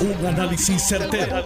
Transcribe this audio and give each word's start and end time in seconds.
Un 0.00 0.26
análisis 0.26 0.82
certero, 0.82 1.44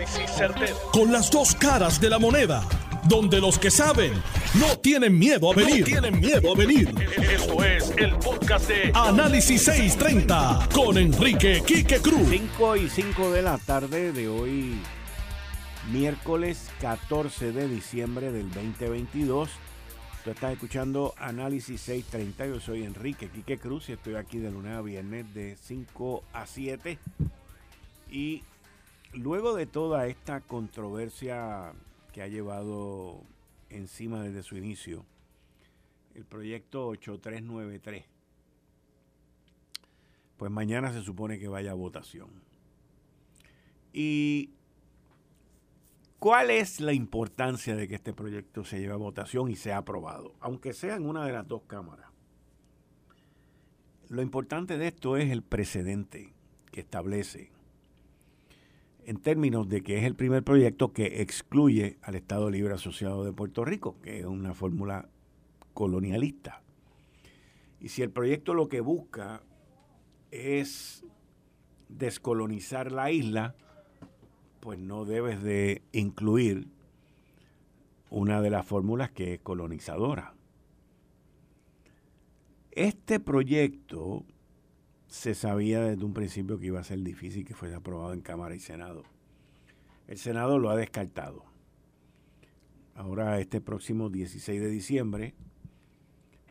Con 0.93 1.11
las 1.11 1.29
dos 1.29 1.57
caras 1.57 2.01
de 2.01 2.09
la 2.09 2.21
moneda. 2.21 2.63
Donde 3.09 3.41
los 3.41 3.59
que 3.59 3.69
saben 3.69 4.13
no 4.55 4.79
tienen 4.79 5.19
miedo 5.19 5.51
a 5.51 5.57
venir. 5.57 5.85
tienen 5.85 6.21
miedo 6.21 6.53
a 6.53 6.57
venir. 6.57 6.95
Esto 7.33 7.65
es 7.65 7.93
el 7.97 8.15
podcast 8.15 8.69
de 8.69 8.93
Análisis 8.95 9.65
630 9.65 10.69
con 10.73 10.97
Enrique 10.99 11.65
Quique 11.67 11.99
Cruz. 11.99 12.29
5 12.31 12.77
y 12.77 12.89
5 12.89 13.33
de 13.33 13.43
la 13.43 13.59
tarde 13.59 14.13
de 14.13 14.29
hoy, 14.29 14.79
miércoles 15.91 16.71
14 16.81 17.51
de 17.51 17.67
diciembre 17.67 18.31
del 18.31 18.53
2022. 18.53 19.51
Tú 20.23 20.31
estás 20.31 20.53
escuchando 20.53 21.13
Análisis 21.19 21.81
630. 21.81 22.47
Yo 22.47 22.61
soy 22.61 22.85
Enrique 22.85 23.29
Quique 23.31 23.59
Cruz 23.59 23.89
y 23.89 23.95
estoy 23.95 24.15
aquí 24.15 24.39
de 24.39 24.53
lunes 24.53 24.77
a 24.77 24.81
viernes 24.81 25.35
de 25.35 25.57
5 25.61 26.23
a 26.33 26.47
7 26.47 27.01
y 28.15 28.45
luego 29.13 29.57
de 29.57 29.67
toda 29.67 30.07
esta 30.07 30.41
controversia 30.41 31.73
que 32.13 32.23
ha 32.23 32.29
llevado 32.29 33.25
encima 33.71 34.23
desde 34.23 34.45
su 34.45 34.57
inicio, 34.57 35.05
el 36.15 36.25
proyecto 36.25 36.87
8393, 36.87 38.05
pues 40.37 40.49
mañana 40.53 40.93
se 40.93 41.03
supone 41.03 41.41
que 41.41 41.49
vaya 41.49 41.73
a 41.73 41.75
votación. 41.75 42.29
¿Y 43.93 44.51
cuál 46.21 46.51
es 46.51 46.79
la 46.79 46.93
importancia 46.93 47.75
de 47.75 47.89
que 47.89 47.97
este 47.97 48.13
proyecto 48.13 48.63
se 48.63 48.79
lleve 48.79 48.93
a 48.93 48.97
votación 48.97 49.51
y 49.51 49.57
sea 49.57 49.79
aprobado? 49.79 50.37
Aunque 50.39 50.73
sea 50.73 50.95
en 50.95 51.07
una 51.07 51.27
de 51.27 51.33
las 51.33 51.49
dos 51.49 51.63
cámaras. 51.67 52.13
Lo 54.09 54.23
importante 54.23 54.79
de 54.79 54.87
esto 54.87 55.17
es 55.17 55.33
el 55.33 55.43
precedente 55.43 56.33
que 56.71 56.81
establece 56.81 57.54
en 59.07 59.19
términos 59.19 59.69
de 59.69 59.83
que 59.83 59.99
es 59.99 60.05
el 60.05 60.15
primer 60.15 60.43
proyecto 60.43 60.93
que 60.93 61.23
excluye 61.23 61.99
al 62.03 62.15
Estado 62.15 62.51
Libre 62.51 62.75
Asociado 62.75 63.25
de 63.25 63.33
Puerto 63.33 63.65
Rico, 63.65 64.01
que 64.03 64.21
es 64.21 64.27
una 64.27 64.55
fórmula 64.55 65.09
colonialista. 65.73 66.63
Y 67.81 67.89
si 67.89 68.03
el 68.03 68.11
proyecto 68.11 68.55
lo 68.55 68.69
que 68.69 68.81
busca 68.81 69.43
es 70.31 71.05
descolonizar 71.89 72.91
la 72.93 73.11
isla, 73.11 73.55
pues 74.61 74.79
no 74.79 75.05
debes 75.05 75.43
de 75.43 75.83
incluir 75.93 76.69
una 78.11 78.41
de 78.41 78.51
las 78.51 78.65
fórmulas 78.65 79.11
que 79.11 79.35
es 79.35 79.41
colonizadora. 79.41 80.35
Este 82.71 83.21
proyecto 83.21 84.25
se 85.15 85.37
sabía 85.37 85.81
desde 85.81 86.05
un 86.05 86.13
principio 86.13 86.59
que 86.59 86.67
iba 86.67 86.81
a 86.81 86.85
ser 86.85 86.99
difícil 86.99 87.45
que 87.45 87.55
fuese 87.55 87.77
aprobado 87.77 88.13
en 88.13 88.21
Cámara 88.21 88.57
y 88.57 88.59
Senado. 88.59 89.05
El 90.09 90.19
Senado 90.19 90.59
lo 90.59 90.71
ha 90.71 90.77
descartado. 90.77 91.45
Ahora, 92.97 93.39
este 93.39 93.61
próximo 93.61 94.11
16 94.11 94.61
de 94.61 94.69
diciembre, 94.69 95.35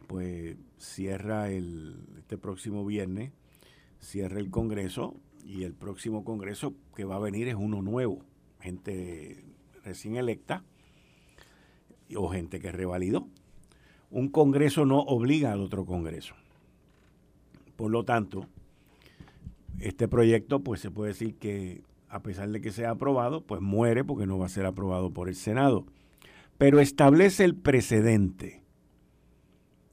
pues 0.08 0.56
cierra 0.78 1.52
el, 1.52 2.08
este 2.19 2.38
próximo 2.38 2.86
viernes, 2.86 3.34
cierra 4.00 4.39
el 4.39 4.50
Congreso 4.50 5.14
y 5.44 5.64
el 5.64 5.73
próximo 5.73 6.23
Congreso 6.23 6.73
que 6.95 7.03
va 7.03 7.17
a 7.17 7.19
venir 7.19 7.50
es 7.50 7.56
uno 7.56 7.81
nuevo, 7.81 8.23
gente 8.61 9.44
recién 9.84 10.16
electa 10.16 10.64
o 12.16 12.30
gente 12.30 12.61
que 12.61 12.72
revalidó. 12.72 13.28
Un 14.09 14.30
Congreso 14.30 14.86
no 14.86 15.00
obliga 15.00 15.52
al 15.52 15.59
otro 15.59 15.86
Congreso. 15.86 16.36
Por 17.76 17.92
lo 17.92 18.04
tanto, 18.04 18.48
este 19.80 20.08
proyecto, 20.08 20.62
pues 20.62 20.82
se 20.82 20.92
puede 20.92 21.10
decir 21.10 21.36
que 21.36 21.84
a 22.10 22.22
pesar 22.22 22.50
de 22.50 22.62
que 22.62 22.72
sea 22.72 22.92
aprobado, 22.92 23.42
pues 23.42 23.62
muere 23.62 24.04
porque 24.04 24.28
no 24.28 24.38
va 24.38 24.46
a 24.46 24.50
ser 24.50 24.66
aprobado 24.66 25.12
por 25.12 25.30
el 25.30 25.36
Senado. 25.36 25.86
Pero 26.58 26.80
establece 26.80 27.44
el 27.44 27.56
precedente. 27.56 28.62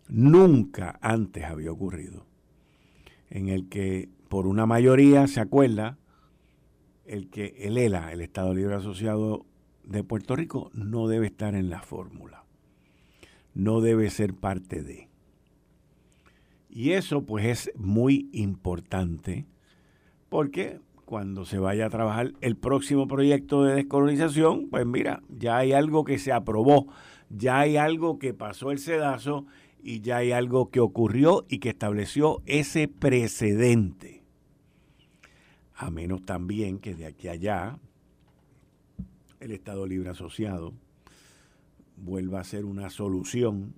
Nunca 0.09 0.99
antes 1.01 1.45
había 1.45 1.73
ocurrido 1.73 2.27
en 3.31 3.49
el 3.49 3.69
que 3.69 4.09
por 4.29 4.47
una 4.47 4.67
mayoría 4.67 5.27
se 5.29 5.41
acuerda 5.41 5.99
el 7.07 7.31
que 7.31 7.55
el 7.61 7.79
ELA, 7.79 8.13
el 8.13 8.21
Estado 8.21 8.55
Libre 8.55 8.75
Asociado 8.75 9.47
de 9.85 10.05
Puerto 10.05 10.37
Rico, 10.37 10.71
no 10.75 11.09
debe 11.09 11.27
estar 11.27 11.55
en 11.55 11.71
la 11.71 11.83
fórmula. 11.83 12.45
No 13.55 13.81
debe 13.81 14.11
ser 14.11 14.35
parte 14.35 14.83
de. 14.83 15.10
Y 16.71 16.93
eso 16.93 17.25
pues 17.25 17.47
es 17.47 17.73
muy 17.77 18.29
importante 18.33 19.47
porque 20.29 20.81
cuando 21.05 21.45
se 21.45 21.59
vaya 21.59 21.87
a 21.87 21.91
trabajar 21.91 22.33
el 22.41 22.57
próximo 22.57 23.09
proyecto 23.09 23.65
de 23.65 23.75
descolonización, 23.75 24.69
pues 24.71 24.87
mira, 24.87 25.23
ya 25.29 25.59
hay 25.59 25.73
algo 25.73 26.05
que 26.05 26.21
se 26.21 26.33
aprobó, 26.33 26.87
ya 27.29 27.59
hay 27.59 27.77
algo 27.77 28.21
que 28.21 28.33
pasó 28.33 28.71
el 28.71 28.79
sedazo 28.79 29.45
y 29.83 30.01
ya 30.01 30.19
hay 30.19 30.31
algo 30.31 30.71
que 30.71 30.79
ocurrió 30.79 31.45
y 31.49 31.59
que 31.59 31.71
estableció 31.71 32.43
ese 32.47 32.87
precedente. 32.87 34.23
A 35.75 35.91
menos 35.91 36.23
también 36.25 36.79
que 36.79 36.95
de 36.95 37.07
aquí 37.07 37.27
a 37.27 37.33
allá 37.33 37.79
el 39.41 39.51
Estado 39.51 39.87
Libre 39.87 40.11
Asociado 40.11 40.75
vuelva 41.97 42.41
a 42.41 42.45
ser 42.45 42.65
una 42.65 42.91
solución 42.91 43.75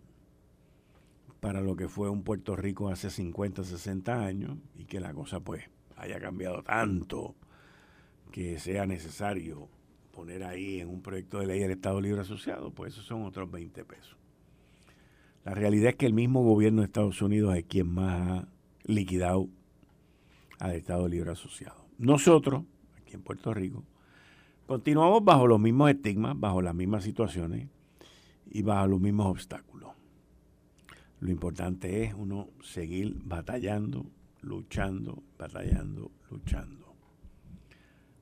para 1.43 1.61
lo 1.61 1.75
que 1.75 1.89
fue 1.89 2.09
un 2.09 2.23
Puerto 2.23 2.55
Rico 2.55 2.89
hace 2.89 3.11
50, 3.11 3.65
60 3.65 4.25
años 4.25 4.59
y 4.77 4.85
que 4.85 5.01
la 5.01 5.13
cosa 5.13 5.41
pues 5.41 5.65
haya 5.97 6.21
cambiado 6.21 6.63
tanto 6.63 7.35
que 8.31 8.61
sea 8.61 8.87
necesario 8.87 9.69
poner 10.13 10.45
ahí 10.45 10.79
en 10.79 10.89
un 10.89 11.03
proyecto 11.03 11.41
de 11.41 11.49
ley 11.49 11.61
el 11.63 11.73
Estado 11.73 12.01
Libre 12.01 12.21
Asociado, 12.21 12.71
pues 12.71 12.93
esos 12.93 13.07
son 13.07 13.25
otros 13.25 13.51
20 13.51 13.85
pesos. 13.85 14.17
La 15.45 15.53
realidad 15.53 15.91
es 15.91 15.97
que 15.97 16.07
el 16.07 16.15
mismo 16.15 16.45
gobierno 16.45 16.83
de 16.83 16.87
Estados 16.87 17.21
Unidos 17.21 17.57
es 17.57 17.65
quien 17.65 17.93
más 17.93 18.45
ha 18.45 18.49
liquidado 18.85 19.49
al 20.61 20.77
Estado 20.77 21.09
Libre 21.09 21.33
Asociado. 21.33 21.87
Nosotros, 21.99 22.63
aquí 23.01 23.15
en 23.15 23.23
Puerto 23.23 23.53
Rico, 23.53 23.83
continuamos 24.69 25.25
bajo 25.25 25.49
los 25.49 25.59
mismos 25.59 25.91
estigmas, 25.91 26.39
bajo 26.39 26.63
las 26.63 26.77
mismas 26.77 27.03
situaciones 27.03 27.67
y 28.49 28.63
bajo 28.63 28.87
los 28.87 29.01
mismos 29.01 29.27
obstáculos. 29.27 29.92
Lo 31.23 31.31
importante 31.31 32.03
es 32.03 32.15
uno 32.15 32.49
seguir 32.65 33.15
batallando, 33.23 34.07
luchando, 34.41 35.23
batallando, 35.39 36.11
luchando, 36.29 36.97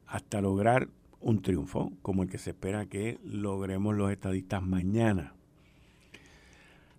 hasta 0.06 0.42
lograr 0.42 0.86
un 1.18 1.40
triunfo 1.40 1.94
como 2.02 2.24
el 2.24 2.28
que 2.28 2.36
se 2.36 2.50
espera 2.50 2.84
que 2.84 3.18
logremos 3.24 3.96
los 3.96 4.12
estadistas 4.12 4.62
mañana. 4.62 5.32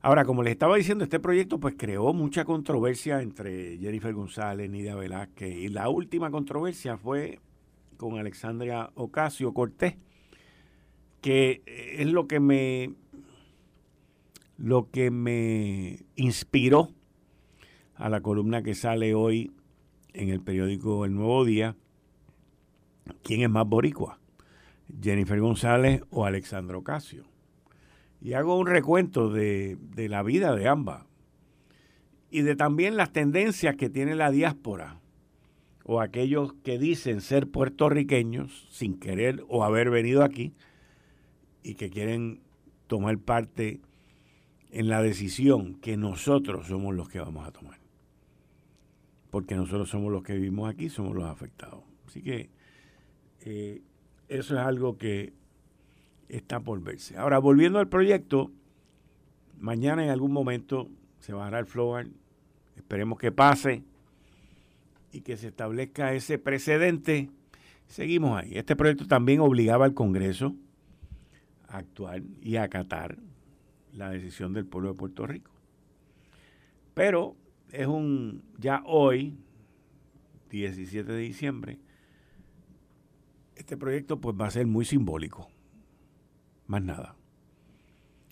Ahora, 0.01 0.25
como 0.25 0.41
les 0.41 0.53
estaba 0.53 0.75
diciendo, 0.75 1.03
este 1.03 1.19
proyecto 1.19 1.59
pues 1.59 1.75
creó 1.77 2.13
mucha 2.13 2.45
controversia 2.45 3.21
entre 3.21 3.77
Jennifer 3.77 4.11
González, 4.11 4.71
Nidia 4.71 4.95
Velázquez 4.95 5.55
y 5.55 5.67
la 5.67 5.87
última 5.89 6.31
controversia 6.31 6.97
fue 6.97 7.37
con 7.97 8.17
Alexandria 8.17 8.89
Ocasio 8.95 9.53
Cortés, 9.53 9.97
que 11.21 11.61
es 11.67 12.07
lo 12.07 12.25
que 12.25 12.39
me 12.39 12.95
lo 14.57 14.89
que 14.89 15.11
me 15.11 15.99
inspiró 16.15 16.89
a 17.95 18.09
la 18.09 18.21
columna 18.21 18.63
que 18.63 18.75
sale 18.75 19.13
hoy 19.13 19.51
en 20.13 20.29
el 20.29 20.41
periódico 20.41 21.05
El 21.05 21.13
Nuevo 21.15 21.45
Día, 21.45 21.75
¿quién 23.23 23.41
es 23.41 23.49
más 23.49 23.67
boricua? 23.67 24.19
Jennifer 25.01 25.39
González 25.39 26.03
o 26.09 26.25
Alexandro 26.25 26.79
Ocasio. 26.79 27.23
Y 28.21 28.33
hago 28.33 28.57
un 28.57 28.67
recuento 28.67 29.29
de, 29.29 29.77
de 29.95 30.09
la 30.09 30.23
vida 30.23 30.55
de 30.55 30.67
ambas 30.67 31.05
y 32.29 32.41
de 32.41 32.55
también 32.55 32.97
las 32.97 33.11
tendencias 33.11 33.75
que 33.75 33.89
tiene 33.89 34.15
la 34.15 34.31
diáspora 34.31 34.99
o 35.83 35.99
aquellos 35.99 36.53
que 36.63 36.77
dicen 36.77 37.21
ser 37.21 37.47
puertorriqueños 37.47 38.67
sin 38.71 38.99
querer 38.99 39.43
o 39.47 39.63
haber 39.63 39.89
venido 39.89 40.23
aquí 40.23 40.53
y 41.63 41.75
que 41.75 41.89
quieren 41.89 42.41
tomar 42.87 43.17
parte 43.17 43.81
en 44.71 44.87
la 44.87 45.01
decisión 45.01 45.75
que 45.75 45.97
nosotros 45.97 46.67
somos 46.67 46.95
los 46.95 47.09
que 47.09 47.19
vamos 47.19 47.47
a 47.47 47.51
tomar. 47.51 47.77
Porque 49.29 49.55
nosotros 49.55 49.89
somos 49.89 50.11
los 50.11 50.23
que 50.23 50.33
vivimos 50.33 50.69
aquí, 50.69 50.89
somos 50.89 51.15
los 51.15 51.25
afectados. 51.25 51.83
Así 52.07 52.21
que 52.21 52.49
eh, 53.41 53.81
eso 54.27 54.55
es 54.55 54.61
algo 54.61 54.97
que 54.97 55.33
está 56.29 56.61
por 56.61 56.81
verse. 56.81 57.17
Ahora, 57.17 57.37
volviendo 57.39 57.79
al 57.79 57.87
proyecto, 57.87 58.51
mañana 59.59 60.03
en 60.03 60.09
algún 60.09 60.31
momento 60.31 60.89
se 61.19 61.33
bajará 61.33 61.59
el 61.59 61.65
floor, 61.65 62.07
esperemos 62.75 63.19
que 63.19 63.31
pase 63.31 63.83
y 65.11 65.21
que 65.21 65.35
se 65.35 65.49
establezca 65.49 66.13
ese 66.13 66.39
precedente. 66.39 67.29
Seguimos 67.87 68.41
ahí. 68.41 68.57
Este 68.57 68.77
proyecto 68.77 69.05
también 69.05 69.41
obligaba 69.41 69.83
al 69.83 69.93
Congreso 69.93 70.55
a 71.67 71.79
actuar 71.79 72.23
y 72.41 72.55
a 72.55 72.63
acatar 72.63 73.17
la 73.93 74.09
decisión 74.09 74.53
del 74.53 74.65
pueblo 74.65 74.89
de 74.89 74.95
Puerto 74.95 75.25
Rico. 75.25 75.51
Pero 76.93 77.35
es 77.71 77.87
un, 77.87 78.43
ya 78.57 78.83
hoy, 78.85 79.37
17 80.49 81.11
de 81.11 81.19
diciembre, 81.19 81.79
este 83.55 83.77
proyecto 83.77 84.19
pues 84.19 84.35
va 84.39 84.47
a 84.47 84.51
ser 84.51 84.67
muy 84.67 84.85
simbólico. 84.85 85.47
Más 86.67 86.81
nada. 86.81 87.15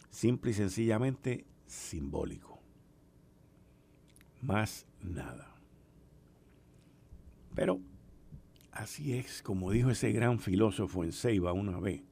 Simple 0.09 0.51
y 0.51 0.53
sencillamente 0.53 1.45
simbólico. 1.65 2.59
Más 4.41 4.87
nada. 5.01 5.55
Pero 7.53 7.79
así 8.71 9.13
es, 9.13 9.41
como 9.41 9.71
dijo 9.71 9.89
ese 9.89 10.11
gran 10.11 10.39
filósofo 10.39 11.03
en 11.03 11.11
Ceiba 11.11 11.53
una 11.53 11.79
vez. 11.79 12.08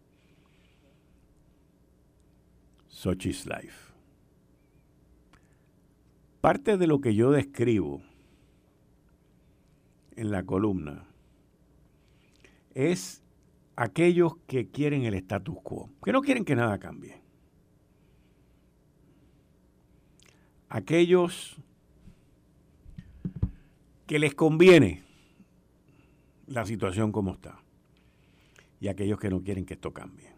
Such 2.87 3.25
is 3.25 3.45
life. 3.45 3.93
Parte 6.41 6.77
de 6.77 6.87
lo 6.87 7.01
que 7.01 7.13
yo 7.15 7.31
describo 7.31 8.01
en 10.15 10.31
la 10.31 10.43
columna 10.43 11.05
es 12.73 13.23
aquellos 13.75 14.37
que 14.47 14.69
quieren 14.69 15.03
el 15.03 15.13
status 15.15 15.57
quo, 15.63 15.89
que 16.03 16.11
no 16.11 16.21
quieren 16.21 16.45
que 16.45 16.55
nada 16.55 16.79
cambie. 16.79 17.21
Aquellos 20.69 21.55
que 24.05 24.19
les 24.19 24.33
conviene 24.33 25.03
la 26.47 26.65
situación 26.65 27.11
como 27.11 27.33
está 27.33 27.59
y 28.79 28.87
aquellos 28.87 29.19
que 29.19 29.29
no 29.29 29.41
quieren 29.41 29.65
que 29.65 29.73
esto 29.73 29.93
cambie. 29.93 30.36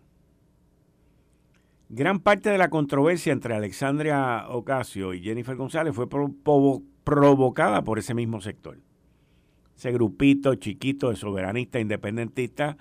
Gran 1.92 2.20
parte 2.20 2.52
de 2.52 2.60
la 2.60 2.70
controversia 2.70 3.34
entre 3.34 3.56
Alexandria 3.56 4.46
Ocasio 4.48 5.16
y 5.16 5.24
Jennifer 5.24 5.56
González 5.56 5.96
fue 5.96 6.08
provocada 6.08 7.84
por 7.84 7.98
ese 7.98 8.14
mismo 8.14 8.42
sector. 8.42 8.78
Ese 9.76 9.92
grupito 9.92 10.54
chiquito 10.54 11.10
de 11.10 11.16
soberanistas 11.16 11.82
independentistas 11.82 12.78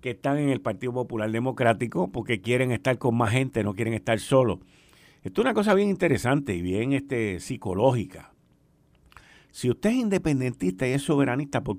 que 0.00 0.10
están 0.12 0.38
en 0.38 0.48
el 0.48 0.62
Partido 0.62 0.94
Popular 0.94 1.30
Democrático 1.30 2.10
porque 2.10 2.40
quieren 2.40 2.72
estar 2.72 2.96
con 2.96 3.16
más 3.18 3.32
gente, 3.32 3.62
no 3.62 3.74
quieren 3.74 3.92
estar 3.92 4.18
solos. 4.18 4.60
Esto 5.22 5.42
es 5.42 5.44
una 5.44 5.52
cosa 5.52 5.74
bien 5.74 5.90
interesante 5.90 6.54
y 6.54 6.62
bien 6.62 6.94
este, 6.94 7.40
psicológica. 7.40 8.32
Si 9.50 9.68
usted 9.68 9.90
es 9.90 9.96
independentista 9.96 10.88
y 10.88 10.92
es 10.92 11.02
soberanista, 11.02 11.62
¿por, 11.62 11.78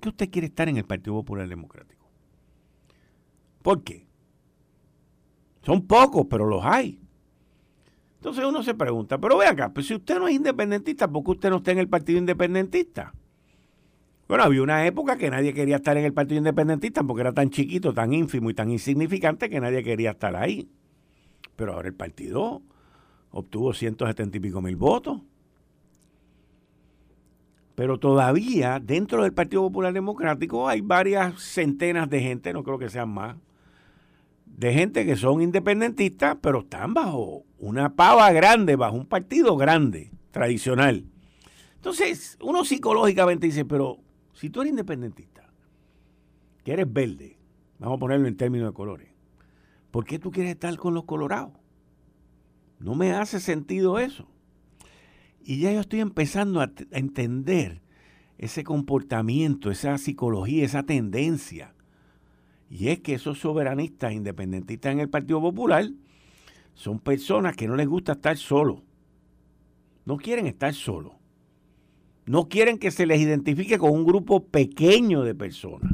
qué 0.00 0.08
usted 0.08 0.30
quiere 0.30 0.46
estar 0.46 0.68
en 0.70 0.78
el 0.78 0.84
Partido 0.84 1.16
Popular 1.16 1.46
Democrático? 1.46 2.08
¿Por 3.60 3.82
qué? 3.82 4.05
Son 5.66 5.84
pocos, 5.84 6.28
pero 6.30 6.46
los 6.46 6.64
hay. 6.64 7.00
Entonces 8.18 8.44
uno 8.44 8.62
se 8.62 8.74
pregunta, 8.74 9.18
pero 9.18 9.36
ve 9.36 9.46
acá, 9.46 9.74
pues 9.74 9.88
si 9.88 9.94
usted 9.96 10.16
no 10.16 10.28
es 10.28 10.36
independentista, 10.36 11.08
¿por 11.08 11.24
qué 11.24 11.32
usted 11.32 11.50
no 11.50 11.56
está 11.56 11.72
en 11.72 11.78
el 11.78 11.88
Partido 11.88 12.20
Independentista? 12.20 13.12
Bueno, 14.28 14.44
había 14.44 14.62
una 14.62 14.86
época 14.86 15.18
que 15.18 15.28
nadie 15.28 15.52
quería 15.52 15.76
estar 15.76 15.96
en 15.96 16.04
el 16.04 16.12
Partido 16.12 16.38
Independentista 16.38 17.02
porque 17.02 17.22
era 17.22 17.32
tan 17.32 17.50
chiquito, 17.50 17.92
tan 17.92 18.12
ínfimo 18.12 18.48
y 18.48 18.54
tan 18.54 18.70
insignificante 18.70 19.50
que 19.50 19.60
nadie 19.60 19.82
quería 19.82 20.12
estar 20.12 20.36
ahí. 20.36 20.70
Pero 21.56 21.72
ahora 21.72 21.88
el 21.88 21.94
partido 21.94 22.62
obtuvo 23.32 23.74
170 23.74 24.36
y 24.36 24.40
pico 24.40 24.62
mil 24.62 24.76
votos. 24.76 25.20
Pero 27.74 27.98
todavía 27.98 28.78
dentro 28.78 29.24
del 29.24 29.32
Partido 29.32 29.62
Popular 29.62 29.92
Democrático 29.92 30.68
hay 30.68 30.80
varias 30.80 31.40
centenas 31.42 32.08
de 32.08 32.20
gente, 32.20 32.52
no 32.52 32.62
creo 32.62 32.78
que 32.78 32.88
sean 32.88 33.08
más, 33.08 33.36
de 34.56 34.72
gente 34.72 35.04
que 35.04 35.16
son 35.16 35.42
independentistas, 35.42 36.38
pero 36.40 36.60
están 36.60 36.94
bajo 36.94 37.44
una 37.58 37.94
pava 37.94 38.32
grande, 38.32 38.74
bajo 38.74 38.96
un 38.96 39.06
partido 39.06 39.56
grande, 39.56 40.10
tradicional. 40.30 41.04
Entonces, 41.74 42.38
uno 42.40 42.64
psicológicamente 42.64 43.46
dice, 43.46 43.66
pero 43.66 43.98
si 44.32 44.48
tú 44.48 44.62
eres 44.62 44.70
independentista, 44.70 45.52
que 46.64 46.72
eres 46.72 46.90
verde, 46.90 47.38
vamos 47.78 47.96
a 47.96 48.00
ponerlo 48.00 48.28
en 48.28 48.36
términos 48.36 48.70
de 48.70 48.74
colores, 48.74 49.08
¿por 49.90 50.06
qué 50.06 50.18
tú 50.18 50.30
quieres 50.30 50.52
estar 50.52 50.74
con 50.78 50.94
los 50.94 51.04
colorados? 51.04 51.52
No 52.78 52.94
me 52.94 53.12
hace 53.12 53.40
sentido 53.40 53.98
eso. 53.98 54.26
Y 55.44 55.60
ya 55.60 55.70
yo 55.70 55.80
estoy 55.80 56.00
empezando 56.00 56.62
a, 56.62 56.72
entender 56.92 57.82
ese 58.38 58.64
comportamiento, 58.64 59.70
esa 59.70 59.96
psicología, 59.98 60.64
esa 60.64 60.82
tendencia. 60.82 61.74
Y 62.68 62.88
es 62.88 63.00
que 63.00 63.14
esos 63.14 63.38
soberanistas 63.38 64.12
independentistas 64.12 64.92
en 64.92 65.00
el 65.00 65.08
Partido 65.08 65.40
Popular 65.40 65.88
son 66.74 66.98
personas 66.98 67.56
que 67.56 67.68
no 67.68 67.76
les 67.76 67.88
gusta 67.88 68.12
estar 68.12 68.36
solos. 68.36 68.80
No 70.04 70.16
quieren 70.16 70.46
estar 70.46 70.74
solos. 70.74 71.12
No 72.26 72.48
quieren 72.48 72.78
que 72.78 72.90
se 72.90 73.06
les 73.06 73.20
identifique 73.20 73.78
con 73.78 73.92
un 73.92 74.04
grupo 74.04 74.46
pequeño 74.46 75.22
de 75.22 75.34
personas. 75.34 75.92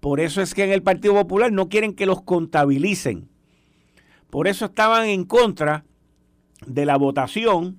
Por 0.00 0.18
eso 0.18 0.42
es 0.42 0.54
que 0.54 0.64
en 0.64 0.72
el 0.72 0.82
Partido 0.82 1.14
Popular 1.14 1.52
no 1.52 1.68
quieren 1.68 1.94
que 1.94 2.06
los 2.06 2.22
contabilicen. 2.22 3.28
Por 4.30 4.48
eso 4.48 4.66
estaban 4.66 5.08
en 5.08 5.24
contra 5.24 5.84
de 6.66 6.86
la 6.86 6.96
votación 6.96 7.78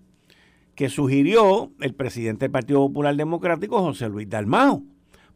que 0.76 0.90
sugirió 0.90 1.72
el 1.80 1.94
presidente 1.94 2.46
del 2.46 2.52
Partido 2.52 2.80
Popular 2.80 3.16
Democrático, 3.16 3.82
José 3.82 4.10
Luis 4.10 4.30
Dalmao, 4.30 4.84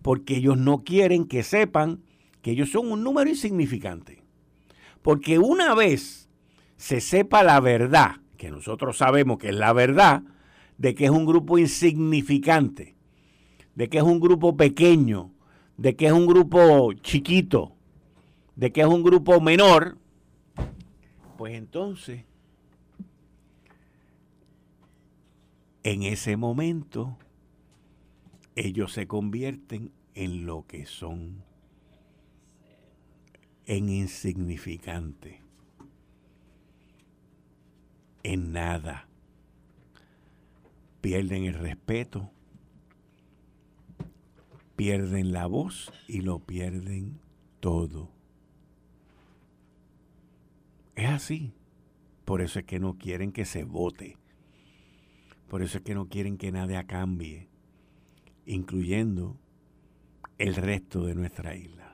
porque 0.01 0.37
ellos 0.37 0.57
no 0.57 0.83
quieren 0.83 1.25
que 1.25 1.43
sepan 1.43 2.01
que 2.45 2.51
ellos 2.51 2.69
son 2.69 2.91
un 2.91 3.03
número 3.03 3.27
insignificante. 3.27 4.21
Porque 5.01 5.39
una 5.39 5.73
vez 5.73 6.29
se 6.77 7.01
sepa 7.01 7.41
la 7.41 7.59
verdad, 7.59 8.17
que 8.37 8.51
nosotros 8.51 8.99
sabemos 8.99 9.39
que 9.39 9.49
es 9.49 9.55
la 9.55 9.73
verdad, 9.73 10.21
de 10.77 10.93
que 10.93 11.05
es 11.05 11.09
un 11.09 11.25
grupo 11.25 11.57
insignificante, 11.57 12.95
de 13.73 13.89
que 13.89 13.97
es 13.97 14.03
un 14.03 14.19
grupo 14.19 14.55
pequeño, 14.55 15.33
de 15.77 15.95
que 15.95 16.05
es 16.05 16.11
un 16.11 16.27
grupo 16.27 16.93
chiquito, 16.93 17.75
de 18.55 18.71
que 18.71 18.81
es 18.81 18.87
un 18.87 19.01
grupo 19.01 19.41
menor, 19.41 19.97
pues 21.39 21.55
entonces 21.55 22.25
en 25.81 26.03
ese 26.03 26.37
momento 26.37 27.17
ellos 28.55 28.93
se 28.93 29.07
convierten 29.07 29.91
en 30.13 30.45
lo 30.45 30.67
que 30.67 30.85
son, 30.85 31.43
en 33.65 33.89
insignificante, 33.89 35.41
en 38.23 38.51
nada. 38.51 39.07
Pierden 41.01 41.45
el 41.45 41.53
respeto, 41.53 42.31
pierden 44.75 45.31
la 45.31 45.45
voz 45.45 45.91
y 46.07 46.21
lo 46.21 46.39
pierden 46.39 47.19
todo. 47.59 48.11
Es 50.95 51.09
así. 51.09 51.53
Por 52.23 52.41
eso 52.41 52.57
es 52.57 52.65
que 52.65 52.79
no 52.79 52.97
quieren 52.97 53.31
que 53.31 53.45
se 53.45 53.63
vote 53.63 54.17
por 55.47 55.61
eso 55.61 55.77
es 55.77 55.83
que 55.83 55.95
no 55.95 56.09
quieren 56.09 56.37
que 56.37 56.51
nada 56.51 56.85
cambie, 56.85 57.47
incluyendo 58.45 59.37
el 60.37 60.55
resto 60.55 61.05
de 61.05 61.15
nuestra 61.15 61.55
isla. 61.55 61.84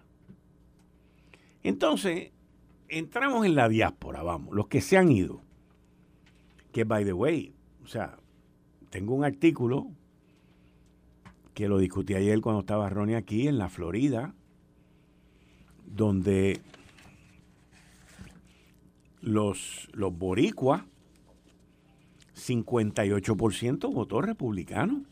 Entonces, 1.63 2.32
entramos 2.89 3.46
en 3.46 3.56
la 3.56 3.70
diáspora, 3.70 4.24
vamos, 4.24 4.53
los 4.56 4.68
que 4.68 4.82
se 4.82 4.98
han 4.98 5.12
ido. 5.12 5.41
Que, 6.72 6.84
by 6.84 7.06
the 7.06 7.13
way, 7.13 7.53
o 7.84 7.88
sea, 7.88 8.18
tengo 8.89 9.13
un 9.13 9.24
artículo 9.24 9.88
que 11.53 11.68
lo 11.68 11.77
discutí 11.77 12.15
ayer 12.15 12.39
cuando 12.41 12.62
estaba 12.62 12.89
Ronnie 12.89 13.15
aquí 13.15 13.48
en 13.48 13.58
la 13.58 13.70
Florida, 13.70 14.34
donde 15.86 16.62
los, 19.22 19.89
los 19.94 20.18
boricuas 20.18 20.84
58% 22.36 23.94
votó 23.94 24.22
republicano. 24.22 25.03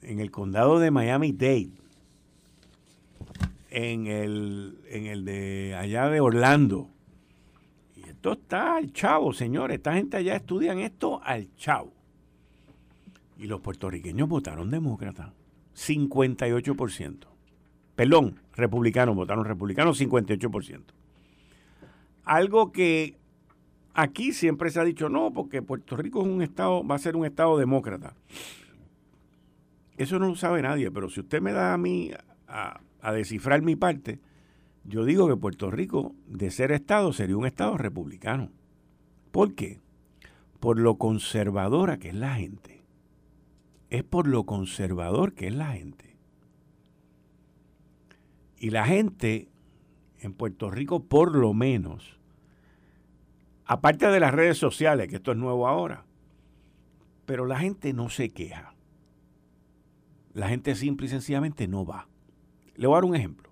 En 0.00 0.18
el 0.18 0.30
condado 0.30 0.78
de 0.78 0.90
Miami-Dade, 0.90 1.81
en 3.72 4.06
el, 4.06 4.78
en 4.88 5.06
el 5.06 5.24
de 5.24 5.74
allá 5.74 6.08
de 6.08 6.20
Orlando. 6.20 6.90
Y 7.96 8.08
esto 8.08 8.32
está 8.32 8.76
al 8.76 8.92
chavo, 8.92 9.32
señores. 9.32 9.76
Esta 9.76 9.94
gente 9.94 10.18
allá 10.18 10.36
estudian 10.36 10.78
esto 10.78 11.20
al 11.24 11.54
chavo. 11.56 11.92
Y 13.38 13.46
los 13.46 13.60
puertorriqueños 13.60 14.28
votaron 14.28 14.70
demócrata. 14.70 15.32
58%. 15.74 17.26
Perdón, 17.96 18.40
republicanos 18.54 19.16
votaron 19.16 19.44
republicanos 19.44 20.00
58%. 20.00 20.82
Algo 22.24 22.72
que 22.72 23.16
Aquí 23.94 24.32
siempre 24.32 24.70
se 24.70 24.80
ha 24.80 24.84
dicho 24.84 25.08
no, 25.10 25.32
porque 25.32 25.60
Puerto 25.60 25.96
Rico 25.96 26.22
es 26.22 26.26
un 26.26 26.40
estado, 26.40 26.86
va 26.86 26.94
a 26.94 26.98
ser 26.98 27.14
un 27.14 27.26
estado 27.26 27.58
demócrata. 27.58 28.14
Eso 29.98 30.18
no 30.18 30.28
lo 30.28 30.34
sabe 30.34 30.62
nadie, 30.62 30.90
pero 30.90 31.10
si 31.10 31.20
usted 31.20 31.42
me 31.42 31.52
da 31.52 31.74
a 31.74 31.78
mí 31.78 32.10
a 33.02 33.12
descifrar 33.12 33.60
mi 33.62 33.76
parte, 33.76 34.20
yo 34.84 35.04
digo 35.04 35.28
que 35.28 35.36
Puerto 35.36 35.70
Rico, 35.70 36.14
de 36.26 36.50
ser 36.50 36.72
estado, 36.72 37.12
sería 37.12 37.36
un 37.36 37.46
estado 37.46 37.76
republicano. 37.76 38.50
¿Por 39.30 39.54
qué? 39.54 39.80
Por 40.60 40.78
lo 40.78 40.96
conservadora 40.96 41.98
que 41.98 42.08
es 42.08 42.14
la 42.14 42.34
gente. 42.36 42.84
Es 43.90 44.04
por 44.04 44.26
lo 44.26 44.44
conservador 44.44 45.34
que 45.34 45.48
es 45.48 45.54
la 45.54 45.72
gente. 45.72 46.16
Y 48.58 48.70
la 48.70 48.86
gente 48.86 49.48
en 50.20 50.32
Puerto 50.32 50.70
Rico, 50.70 51.04
por 51.04 51.34
lo 51.34 51.52
menos, 51.52 52.20
aparte 53.64 54.06
de 54.06 54.20
las 54.20 54.32
redes 54.32 54.56
sociales, 54.56 55.08
que 55.08 55.16
esto 55.16 55.32
es 55.32 55.38
nuevo 55.38 55.66
ahora, 55.66 56.04
pero 57.26 57.46
la 57.46 57.58
gente 57.58 57.92
no 57.92 58.08
se 58.08 58.30
queja. 58.30 58.74
La 60.32 60.48
gente 60.48 60.74
simple 60.76 61.06
y 61.06 61.10
sencillamente 61.10 61.66
no 61.66 61.84
va. 61.84 62.08
Le 62.76 62.86
voy 62.86 62.94
a 62.94 62.96
dar 62.96 63.04
un 63.04 63.16
ejemplo. 63.16 63.50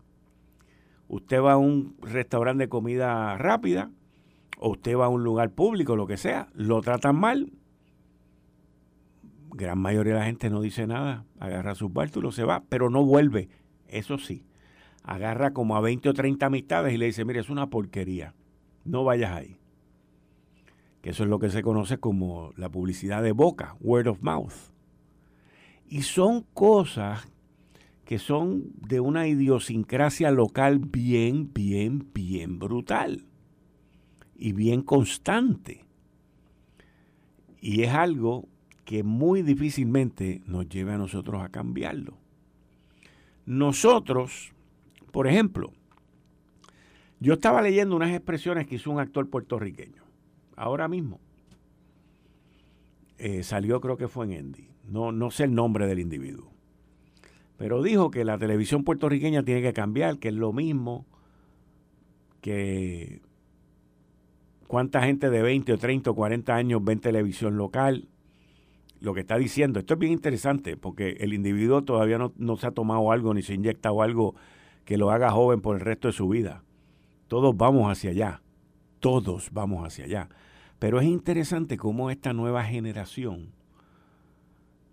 Usted 1.08 1.42
va 1.42 1.54
a 1.54 1.56
un 1.56 1.96
restaurante 2.00 2.64
de 2.64 2.68
comida 2.68 3.36
rápida 3.36 3.90
o 4.58 4.70
usted 4.70 4.96
va 4.96 5.06
a 5.06 5.08
un 5.08 5.24
lugar 5.24 5.50
público, 5.50 5.96
lo 5.96 6.06
que 6.06 6.16
sea, 6.16 6.48
lo 6.54 6.80
tratan 6.82 7.16
mal. 7.16 7.52
Gran 9.50 9.78
mayoría 9.78 10.14
de 10.14 10.20
la 10.20 10.26
gente 10.26 10.50
no 10.50 10.60
dice 10.60 10.86
nada, 10.86 11.24
agarra 11.38 11.74
sus 11.74 11.92
bártulos, 11.92 12.34
se 12.34 12.44
va, 12.44 12.62
pero 12.68 12.90
no 12.90 13.04
vuelve. 13.04 13.48
Eso 13.88 14.18
sí, 14.18 14.44
agarra 15.02 15.52
como 15.52 15.76
a 15.76 15.80
20 15.80 16.10
o 16.10 16.14
30 16.14 16.46
amistades 16.46 16.94
y 16.94 16.98
le 16.98 17.06
dice, 17.06 17.24
mire, 17.24 17.40
es 17.40 17.50
una 17.50 17.68
porquería, 17.68 18.34
no 18.84 19.02
vayas 19.02 19.32
ahí. 19.32 19.56
Que 21.02 21.10
eso 21.10 21.24
es 21.24 21.30
lo 21.30 21.38
que 21.38 21.50
se 21.50 21.62
conoce 21.62 21.98
como 21.98 22.52
la 22.56 22.68
publicidad 22.68 23.22
de 23.22 23.32
boca, 23.32 23.76
word 23.80 24.06
of 24.06 24.22
mouth. 24.22 24.52
Y 25.88 26.02
son 26.02 26.42
cosas 26.54 27.26
que 28.10 28.18
son 28.18 28.72
de 28.74 28.98
una 28.98 29.28
idiosincrasia 29.28 30.32
local 30.32 30.80
bien, 30.80 31.52
bien, 31.54 32.08
bien 32.12 32.58
brutal 32.58 33.24
y 34.34 34.50
bien 34.50 34.82
constante. 34.82 35.84
Y 37.60 37.84
es 37.84 37.90
algo 37.90 38.48
que 38.84 39.04
muy 39.04 39.42
difícilmente 39.42 40.42
nos 40.44 40.68
lleve 40.68 40.92
a 40.92 40.98
nosotros 40.98 41.40
a 41.40 41.50
cambiarlo. 41.50 42.18
Nosotros, 43.46 44.50
por 45.12 45.28
ejemplo, 45.28 45.70
yo 47.20 47.34
estaba 47.34 47.62
leyendo 47.62 47.94
unas 47.94 48.10
expresiones 48.10 48.66
que 48.66 48.74
hizo 48.74 48.90
un 48.90 48.98
actor 48.98 49.30
puertorriqueño, 49.30 50.02
ahora 50.56 50.88
mismo. 50.88 51.20
Eh, 53.18 53.44
salió 53.44 53.80
creo 53.80 53.96
que 53.96 54.08
fue 54.08 54.26
en 54.26 54.32
Endy. 54.32 54.68
No, 54.88 55.12
no 55.12 55.30
sé 55.30 55.44
el 55.44 55.54
nombre 55.54 55.86
del 55.86 56.00
individuo. 56.00 56.49
Pero 57.60 57.82
dijo 57.82 58.10
que 58.10 58.24
la 58.24 58.38
televisión 58.38 58.84
puertorriqueña 58.84 59.42
tiene 59.42 59.60
que 59.60 59.74
cambiar, 59.74 60.18
que 60.18 60.28
es 60.28 60.34
lo 60.34 60.50
mismo 60.50 61.04
que 62.40 63.20
cuánta 64.66 65.02
gente 65.02 65.28
de 65.28 65.42
20 65.42 65.74
o 65.74 65.76
30 65.76 66.10
o 66.10 66.14
40 66.14 66.54
años 66.54 66.82
ven 66.82 67.00
televisión 67.00 67.58
local. 67.58 68.08
Lo 69.00 69.12
que 69.12 69.20
está 69.20 69.36
diciendo, 69.36 69.78
esto 69.78 69.92
es 69.92 70.00
bien 70.00 70.14
interesante 70.14 70.78
porque 70.78 71.18
el 71.20 71.34
individuo 71.34 71.82
todavía 71.84 72.16
no, 72.16 72.32
no 72.38 72.56
se 72.56 72.66
ha 72.66 72.70
tomado 72.70 73.12
algo 73.12 73.34
ni 73.34 73.42
se 73.42 73.52
ha 73.52 73.56
inyectado 73.56 74.00
algo 74.00 74.36
que 74.86 74.96
lo 74.96 75.10
haga 75.10 75.30
joven 75.30 75.60
por 75.60 75.76
el 75.76 75.82
resto 75.82 76.08
de 76.08 76.12
su 76.12 76.28
vida. 76.28 76.64
Todos 77.28 77.54
vamos 77.58 77.92
hacia 77.92 78.08
allá, 78.08 78.40
todos 79.00 79.50
vamos 79.52 79.86
hacia 79.86 80.06
allá. 80.06 80.30
Pero 80.78 80.98
es 80.98 81.06
interesante 81.06 81.76
cómo 81.76 82.10
esta 82.10 82.32
nueva 82.32 82.64
generación 82.64 83.52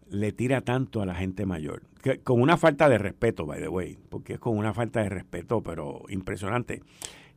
le 0.10 0.32
tira 0.32 0.62
tanto 0.62 1.02
a 1.02 1.06
la 1.06 1.16
gente 1.16 1.46
mayor. 1.46 1.84
con 2.24 2.42
una 2.42 2.58
falta 2.58 2.88
de 2.88 2.98
respeto, 2.98 3.46
by 3.46 3.60
the 3.60 3.68
way, 3.68 3.98
porque 4.10 4.34
es 4.34 4.40
con 4.40 4.58
una 4.58 4.74
falta 4.74 5.04
de 5.04 5.10
respeto, 5.10 5.62
pero 5.62 6.04
impresionante. 6.10 6.82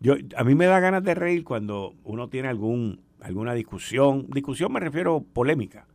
Yo, 0.00 0.14
a 0.36 0.44
mí 0.44 0.54
me 0.54 0.66
da 0.66 0.80
ganas 0.80 1.02
de 1.02 1.14
reír 1.14 1.44
cuando 1.44 1.94
uno 2.04 2.28
tiene 2.28 2.48
algún, 2.48 3.00
alguna 3.20 3.54
discusión, 3.54 4.26
discusión 4.30 4.72
me 4.72 4.80
refiero 4.80 5.22
polémica, 5.32 5.86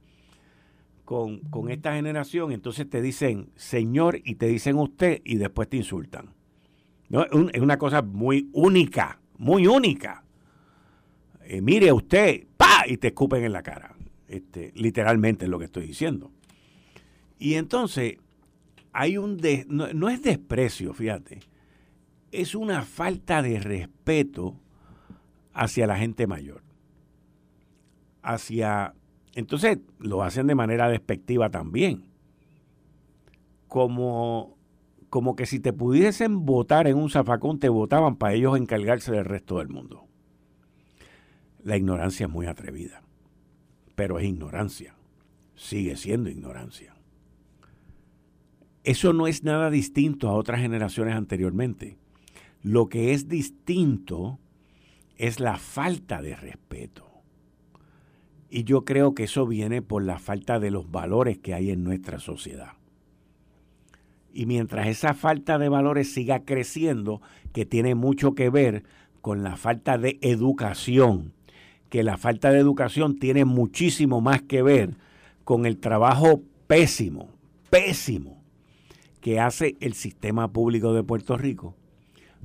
con, 1.05 1.39
con 1.39 1.69
esta 1.69 1.93
generación, 1.93 2.51
entonces 2.51 2.89
te 2.89 3.01
dicen 3.01 3.49
señor 3.55 4.19
y 4.23 4.35
te 4.35 4.47
dicen 4.47 4.77
usted 4.77 5.21
y 5.23 5.37
después 5.37 5.69
te 5.69 5.77
insultan. 5.77 6.33
Es 7.53 7.61
una 7.61 7.77
cosa 7.77 8.01
muy 8.01 8.49
única, 8.53 9.19
muy 9.37 9.67
única. 9.67 10.23
Eh, 11.43 11.61
mire 11.61 11.91
usted, 11.91 12.47
pa, 12.57 12.85
y 12.87 12.97
te 12.97 13.07
escupen 13.07 13.43
en 13.43 13.53
la 13.53 13.61
cara. 13.61 13.95
Este, 14.27 14.71
literalmente 14.75 15.45
es 15.45 15.51
lo 15.51 15.59
que 15.59 15.65
estoy 15.65 15.85
diciendo. 15.85 16.31
Y 17.37 17.55
entonces 17.55 18.17
hay 18.93 19.17
un 19.17 19.39
no, 19.67 20.09
es 20.09 20.21
desprecio, 20.21 20.93
fíjate, 20.93 21.41
es 22.31 22.55
una 22.55 22.81
falta 22.83 23.41
de 23.41 23.59
respeto 23.59 24.59
hacia 25.53 25.87
la 25.87 25.97
gente 25.97 26.27
mayor. 26.27 26.63
Hacia 28.21 28.93
entonces 29.33 29.79
lo 29.99 30.23
hacen 30.23 30.47
de 30.47 30.55
manera 30.55 30.89
despectiva 30.89 31.49
también. 31.49 32.05
Como 33.67 34.55
como 35.09 35.35
que 35.35 35.45
si 35.45 35.59
te 35.59 35.71
pudiesen 35.71 36.45
votar 36.45 36.87
en 36.87 36.97
un 36.97 37.09
zafacón, 37.09 37.59
te 37.59 37.69
votaban 37.69 38.17
para 38.17 38.33
ellos 38.33 38.57
encargarse 38.57 39.11
del 39.13 39.23
resto 39.23 39.59
del 39.59 39.69
mundo. 39.69 40.07
La 41.63 41.77
ignorancia 41.77 42.25
es 42.25 42.31
muy 42.31 42.47
atrevida, 42.47 43.01
pero 43.95 44.19
es 44.19 44.25
ignorancia, 44.25 44.95
sigue 45.55 45.95
siendo 45.95 46.29
ignorancia. 46.29 46.94
Eso 48.85 49.13
no 49.13 49.25
es 49.25 49.43
nada 49.43 49.71
distinto 49.71 50.29
a 50.29 50.33
otras 50.33 50.61
generaciones 50.61 51.15
anteriormente. 51.15 51.97
Lo 52.61 52.87
que 52.87 53.13
es 53.13 53.27
distinto 53.27 54.37
es 55.17 55.39
la 55.39 55.57
falta 55.57 56.21
de 56.21 56.35
respeto. 56.35 57.09
Y 58.47 58.63
yo 58.63 58.85
creo 58.85 59.15
que 59.15 59.23
eso 59.23 59.47
viene 59.47 59.81
por 59.81 60.03
la 60.03 60.19
falta 60.19 60.59
de 60.59 60.69
los 60.69 60.91
valores 60.91 61.39
que 61.39 61.55
hay 61.55 61.71
en 61.71 61.83
nuestra 61.83 62.19
sociedad. 62.19 62.73
Y 64.31 64.45
mientras 64.45 64.85
esa 64.85 65.15
falta 65.15 65.57
de 65.57 65.67
valores 65.67 66.13
siga 66.13 66.45
creciendo, 66.45 67.21
que 67.53 67.65
tiene 67.65 67.95
mucho 67.95 68.35
que 68.35 68.51
ver 68.51 68.83
con 69.21 69.41
la 69.41 69.57
falta 69.57 69.97
de 69.97 70.19
educación, 70.21 71.33
que 71.89 72.03
la 72.03 72.17
falta 72.17 72.51
de 72.51 72.59
educación 72.59 73.17
tiene 73.17 73.45
muchísimo 73.45 74.21
más 74.21 74.43
que 74.43 74.61
ver 74.61 74.95
con 75.43 75.65
el 75.65 75.77
trabajo 75.79 76.43
pésimo, 76.67 77.29
pésimo 77.71 78.34
que 79.25 79.39
hace 79.39 79.75
el 79.79 79.95
sistema 79.95 80.53
público 80.53 80.93
de 80.93 81.03
Puerto 81.03 81.35
Rico, 81.35 81.75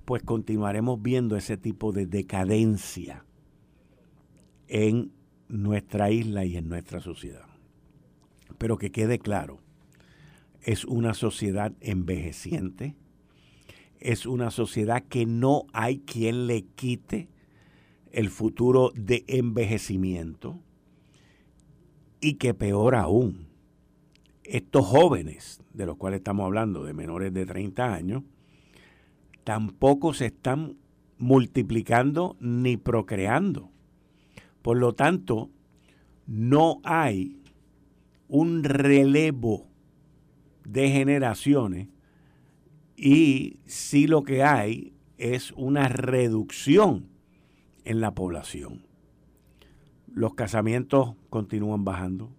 pues 0.06 0.22
continuaremos 0.22 1.02
viendo 1.02 1.36
ese 1.36 1.58
tipo 1.58 1.92
de 1.92 2.06
decadencia 2.06 3.26
en 4.66 5.12
nuestra 5.46 6.10
isla 6.10 6.46
y 6.46 6.56
en 6.56 6.70
nuestra 6.70 7.02
sociedad. 7.02 7.44
Pero 8.56 8.78
que 8.78 8.90
quede 8.90 9.18
claro, 9.18 9.58
es 10.62 10.86
una 10.86 11.12
sociedad 11.12 11.74
envejeciente, 11.82 12.96
es 13.98 14.24
una 14.24 14.50
sociedad 14.50 15.02
que 15.02 15.26
no 15.26 15.66
hay 15.74 15.98
quien 15.98 16.46
le 16.46 16.62
quite 16.62 17.28
el 18.10 18.30
futuro 18.30 18.90
de 18.94 19.26
envejecimiento 19.28 20.58
y 22.22 22.36
que 22.36 22.54
peor 22.54 22.94
aún, 22.94 23.49
estos 24.44 24.86
jóvenes 24.86 25.60
de 25.72 25.86
los 25.86 25.96
cuales 25.96 26.18
estamos 26.18 26.46
hablando, 26.46 26.84
de 26.84 26.92
menores 26.92 27.32
de 27.32 27.46
30 27.46 27.94
años, 27.94 28.22
tampoco 29.44 30.14
se 30.14 30.26
están 30.26 30.76
multiplicando 31.18 32.36
ni 32.40 32.76
procreando. 32.76 33.70
Por 34.62 34.78
lo 34.78 34.94
tanto, 34.94 35.50
no 36.26 36.80
hay 36.84 37.40
un 38.28 38.64
relevo 38.64 39.66
de 40.64 40.90
generaciones 40.90 41.88
y 42.96 43.58
sí 43.66 44.06
lo 44.06 44.22
que 44.22 44.42
hay 44.44 44.92
es 45.18 45.52
una 45.52 45.88
reducción 45.88 47.08
en 47.84 48.00
la 48.00 48.14
población. 48.14 48.82
Los 50.06 50.34
casamientos 50.34 51.14
continúan 51.28 51.84
bajando, 51.84 52.30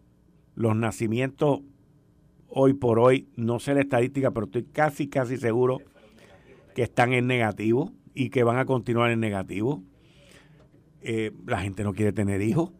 los 0.55 0.75
nacimientos 0.75 1.61
hoy 2.51 2.73
por 2.73 2.99
hoy, 2.99 3.27
no 3.35 3.59
sé 3.59 3.73
la 3.73 3.81
estadística, 3.81 4.31
pero 4.31 4.45
estoy 4.45 4.63
casi, 4.63 5.07
casi 5.07 5.37
seguro 5.37 5.79
que 6.75 6.83
están 6.83 7.13
en 7.13 7.27
negativo 7.27 7.91
y 8.13 8.29
que 8.29 8.43
van 8.43 8.57
a 8.57 8.65
continuar 8.65 9.11
en 9.11 9.19
negativo. 9.19 9.83
Eh, 11.01 11.31
la 11.47 11.61
gente 11.61 11.83
no 11.83 11.93
quiere 11.93 12.13
tener 12.13 12.41
hijos 12.41 12.71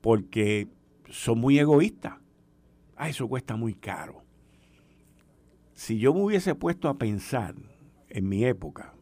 porque 0.00 0.68
son 1.08 1.38
muy 1.38 1.58
egoístas. 1.58 2.14
Ah, 2.96 3.08
eso 3.08 3.28
cuesta 3.28 3.56
muy 3.56 3.74
caro. 3.74 4.22
Si 5.74 5.98
yo 5.98 6.14
me 6.14 6.22
hubiese 6.22 6.54
puesto 6.54 6.88
a 6.88 6.98
pensar 6.98 7.54
en 8.08 8.28
mi 8.28 8.44
época, 8.44 8.94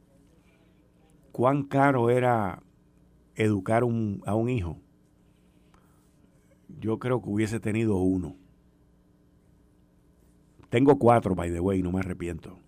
cuán 1.31 1.64
caro 1.64 2.11
era 2.11 2.62
educar 3.35 3.83
a 3.83 4.35
un 4.35 4.49
hijo, 4.49 4.79
yo 6.69 6.99
creo 6.99 7.23
que 7.23 7.29
hubiese 7.29 7.61
tenido 7.61 7.97
uno. 7.97 8.37
Tengo 10.73 10.99
cuatro, 10.99 11.35
by 11.35 11.52
the 11.52 11.61
way, 11.61 11.83
no 11.83 11.93
me 11.93 12.00
arrepiento. 12.00 12.59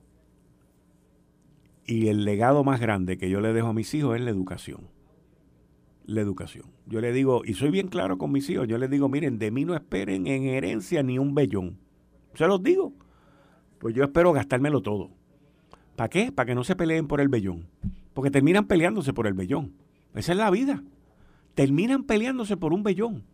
Y 1.86 2.08
el 2.08 2.26
legado 2.26 2.62
más 2.62 2.78
grande 2.78 3.16
que 3.16 3.30
yo 3.30 3.40
le 3.40 3.54
dejo 3.54 3.68
a 3.68 3.72
mis 3.72 3.94
hijos 3.94 4.14
es 4.16 4.20
la 4.20 4.28
educación. 4.28 4.90
La 6.04 6.20
educación. 6.20 6.66
Yo 6.84 7.00
le 7.00 7.14
digo, 7.14 7.40
y 7.46 7.54
soy 7.54 7.70
bien 7.70 7.88
claro 7.88 8.18
con 8.18 8.30
mis 8.30 8.50
hijos, 8.50 8.68
yo 8.68 8.76
les 8.76 8.90
digo, 8.90 9.08
miren, 9.08 9.38
de 9.38 9.50
mí 9.50 9.64
no 9.64 9.74
esperen 9.74 10.26
en 10.26 10.44
herencia 10.44 11.02
ni 11.02 11.18
un 11.18 11.34
bellón. 11.34 11.78
Se 12.34 12.46
los 12.46 12.62
digo. 12.62 12.92
Pues 13.78 13.94
yo 13.94 14.04
espero 14.04 14.34
gastármelo 14.34 14.82
todo. 14.82 15.08
¿Para 15.96 16.10
qué? 16.10 16.30
Para 16.30 16.44
que 16.44 16.54
no 16.54 16.62
se 16.62 16.76
peleen 16.76 17.08
por 17.08 17.22
el 17.22 17.28
vellón. 17.28 17.68
Porque 18.12 18.30
terminan 18.30 18.66
peleándose 18.66 19.14
por 19.14 19.26
el 19.26 19.32
vellón. 19.32 19.72
Esa 20.14 20.32
es 20.32 20.38
la 20.38 20.50
vida. 20.50 20.84
Terminan 21.54 22.04
peleándose 22.04 22.58
por 22.58 22.74
un 22.74 22.82
vellón. 22.82 23.24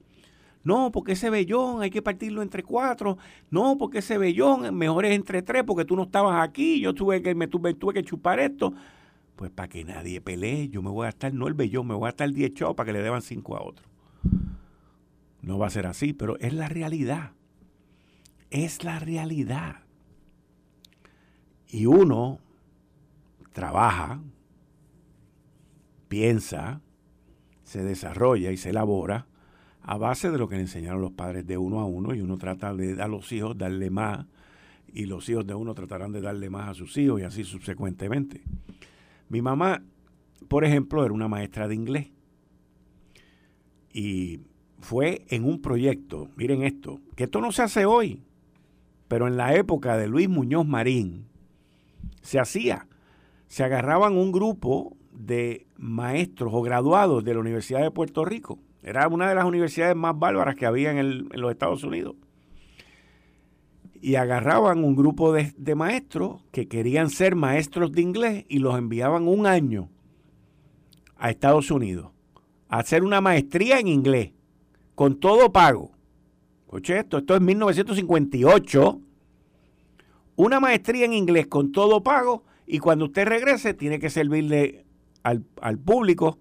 No, 0.63 0.93
porque 0.93 1.13
ese 1.13 1.31
vellón 1.31 1.83
hay 1.83 1.91
que 1.91 2.03
partirlo 2.03 2.43
entre 2.43 2.63
cuatro. 2.63 3.17
No, 3.51 3.79
porque 3.79 3.99
ese 3.99 4.19
vellón 4.19 4.75
mejor 4.77 5.07
es 5.07 5.15
entre 5.15 5.43
tres 5.43 5.65
porque 5.65 5.85
tú 5.85 5.97
no 5.97 6.03
estabas 6.05 6.47
aquí. 6.47 6.81
Yo 6.81 6.95
tuve 6.95 7.23
que, 7.23 7.35
me 7.35 7.49
tuve, 7.49 7.75
que 7.75 8.03
chupar 8.03 8.41
esto. 8.41 8.75
Pues 9.37 9.51
para 9.51 9.69
que 9.69 9.85
nadie 9.85 10.21
pelee, 10.21 10.69
yo 10.69 10.83
me 10.83 10.91
voy 10.91 11.07
a 11.07 11.11
estar, 11.11 11.33
no 11.33 11.49
el 11.49 11.55
vellón, 11.55 11.87
me 11.87 11.95
voy 11.95 12.07
a 12.07 12.11
estar 12.11 12.31
diez 12.31 12.53
chavos 12.53 12.77
para 12.77 12.87
que 12.87 12.93
le 12.93 13.03
deban 13.03 13.23
cinco 13.23 13.57
a 13.57 13.63
otro. 13.63 13.87
No 15.41 15.59
va 15.59 15.69
a 15.69 15.71
ser 15.71 15.87
así, 15.87 16.13
pero 16.13 16.39
es 16.41 16.53
la 16.53 16.69
realidad. 16.69 17.33
Es 18.51 18.85
la 18.85 18.99
realidad. 18.99 19.85
Y 21.69 21.87
uno 21.87 22.39
trabaja, 23.53 24.21
piensa, 26.09 26.83
se 27.63 27.83
desarrolla 27.83 28.51
y 28.51 28.59
se 28.59 28.71
elabora 28.71 29.30
a 29.83 29.97
base 29.97 30.31
de 30.31 30.39
lo 30.39 30.49
que 30.49 30.57
le 30.57 30.63
enseñaron 30.63 31.01
los 31.01 31.13
padres 31.13 31.47
de 31.47 31.57
uno 31.59 31.81
a 31.81 31.87
uno 31.87 32.15
y 32.15 32.21
uno 32.21 32.37
trata 32.37 32.75
de 32.75 33.01
a 33.03 33.09
los 33.09 33.31
hijos 33.33 33.57
darle 33.57 33.91
más 33.91 34.27
y 34.93 35.07
los 35.07 35.29
hijos 35.29 35.47
de 35.47 35.55
uno 35.55 35.75
tratarán 35.75 36.13
de 36.13 36.21
darle 36.21 36.51
más 36.51 36.69
a 36.69 36.75
sus 36.75 36.97
hijos 36.97 37.21
y 37.21 37.25
así 37.25 37.45
subsecuentemente. 37.45 38.43
Mi 39.29 39.43
mamá, 39.43 39.83
por 40.49 40.65
ejemplo, 40.65 41.05
era 41.05 41.15
una 41.15 41.29
maestra 41.29 41.69
de 41.69 41.75
inglés 41.75 42.09
y 43.93 44.41
fue 44.81 45.25
en 45.29 45.45
un 45.45 45.61
proyecto, 45.61 46.29
miren 46.37 46.63
esto, 46.63 47.01
que 47.17 47.25
esto 47.25 47.41
no 47.41 47.53
se 47.53 47.63
hace 47.63 47.85
hoy, 47.85 48.23
pero 49.09 49.27
en 49.27 49.37
la 49.37 49.55
época 49.55 49.97
de 49.97 50.09
Luis 50.09 50.29
Muñoz 50.29 50.67
Marín 50.67 51.27
se 52.23 52.39
hacía. 52.39 52.87
Se 53.49 53.65
agarraban 53.65 54.17
un 54.17 54.31
grupo 54.31 54.97
de 55.13 55.67
maestros 55.77 56.53
o 56.55 56.63
graduados 56.63 57.25
de 57.25 57.35
la 57.35 57.41
Universidad 57.41 57.83
de 57.83 57.91
Puerto 57.91 58.25
Rico. 58.25 58.59
Era 58.83 59.09
una 59.09 59.29
de 59.29 59.35
las 59.35 59.45
universidades 59.45 59.95
más 59.95 60.19
bárbaras 60.19 60.57
que 60.57 60.67
había 60.67 60.91
en, 60.91 61.29
los 61.29 61.51
Estados 61.51 61.85
Unidos. 61.85 62.17
Y 64.01 64.15
agarraban 64.15 64.83
un 64.83 64.97
grupo 64.97 65.33
de, 65.33 65.75
maestros 65.75 66.43
que 66.53 66.69
querían 66.69 67.11
ser 67.11 67.35
maestros 67.35 67.93
de 67.93 68.01
inglés 68.01 68.47
y 68.49 68.59
los 68.59 68.79
enviaban 68.79 69.29
un 69.29 69.47
año 69.47 69.91
a 71.19 71.31
Estados 71.31 71.71
Unidos 71.71 72.11
a 72.69 72.79
hacer 72.79 73.05
una 73.05 73.21
maestría 73.21 73.79
en 73.79 73.89
inglés 73.89 74.33
con 74.95 75.21
todo 75.21 75.53
pago. 75.53 75.93
Escuche 76.65 76.99
esto, 76.99 77.19
esto 77.19 77.35
es 77.35 77.43
1958. 77.43 79.01
Una 80.37 80.61
maestría 80.61 81.05
en 81.05 81.13
inglés 81.13 81.47
con 81.49 81.73
todo 81.73 82.03
pago 82.03 82.45
y 82.67 82.79
cuando 82.79 83.07
usted 83.07 83.27
regrese 83.27 83.75
tiene 83.75 83.99
que 83.99 84.09
servirle 84.09 84.87
al 85.23 85.79
público, 85.79 86.39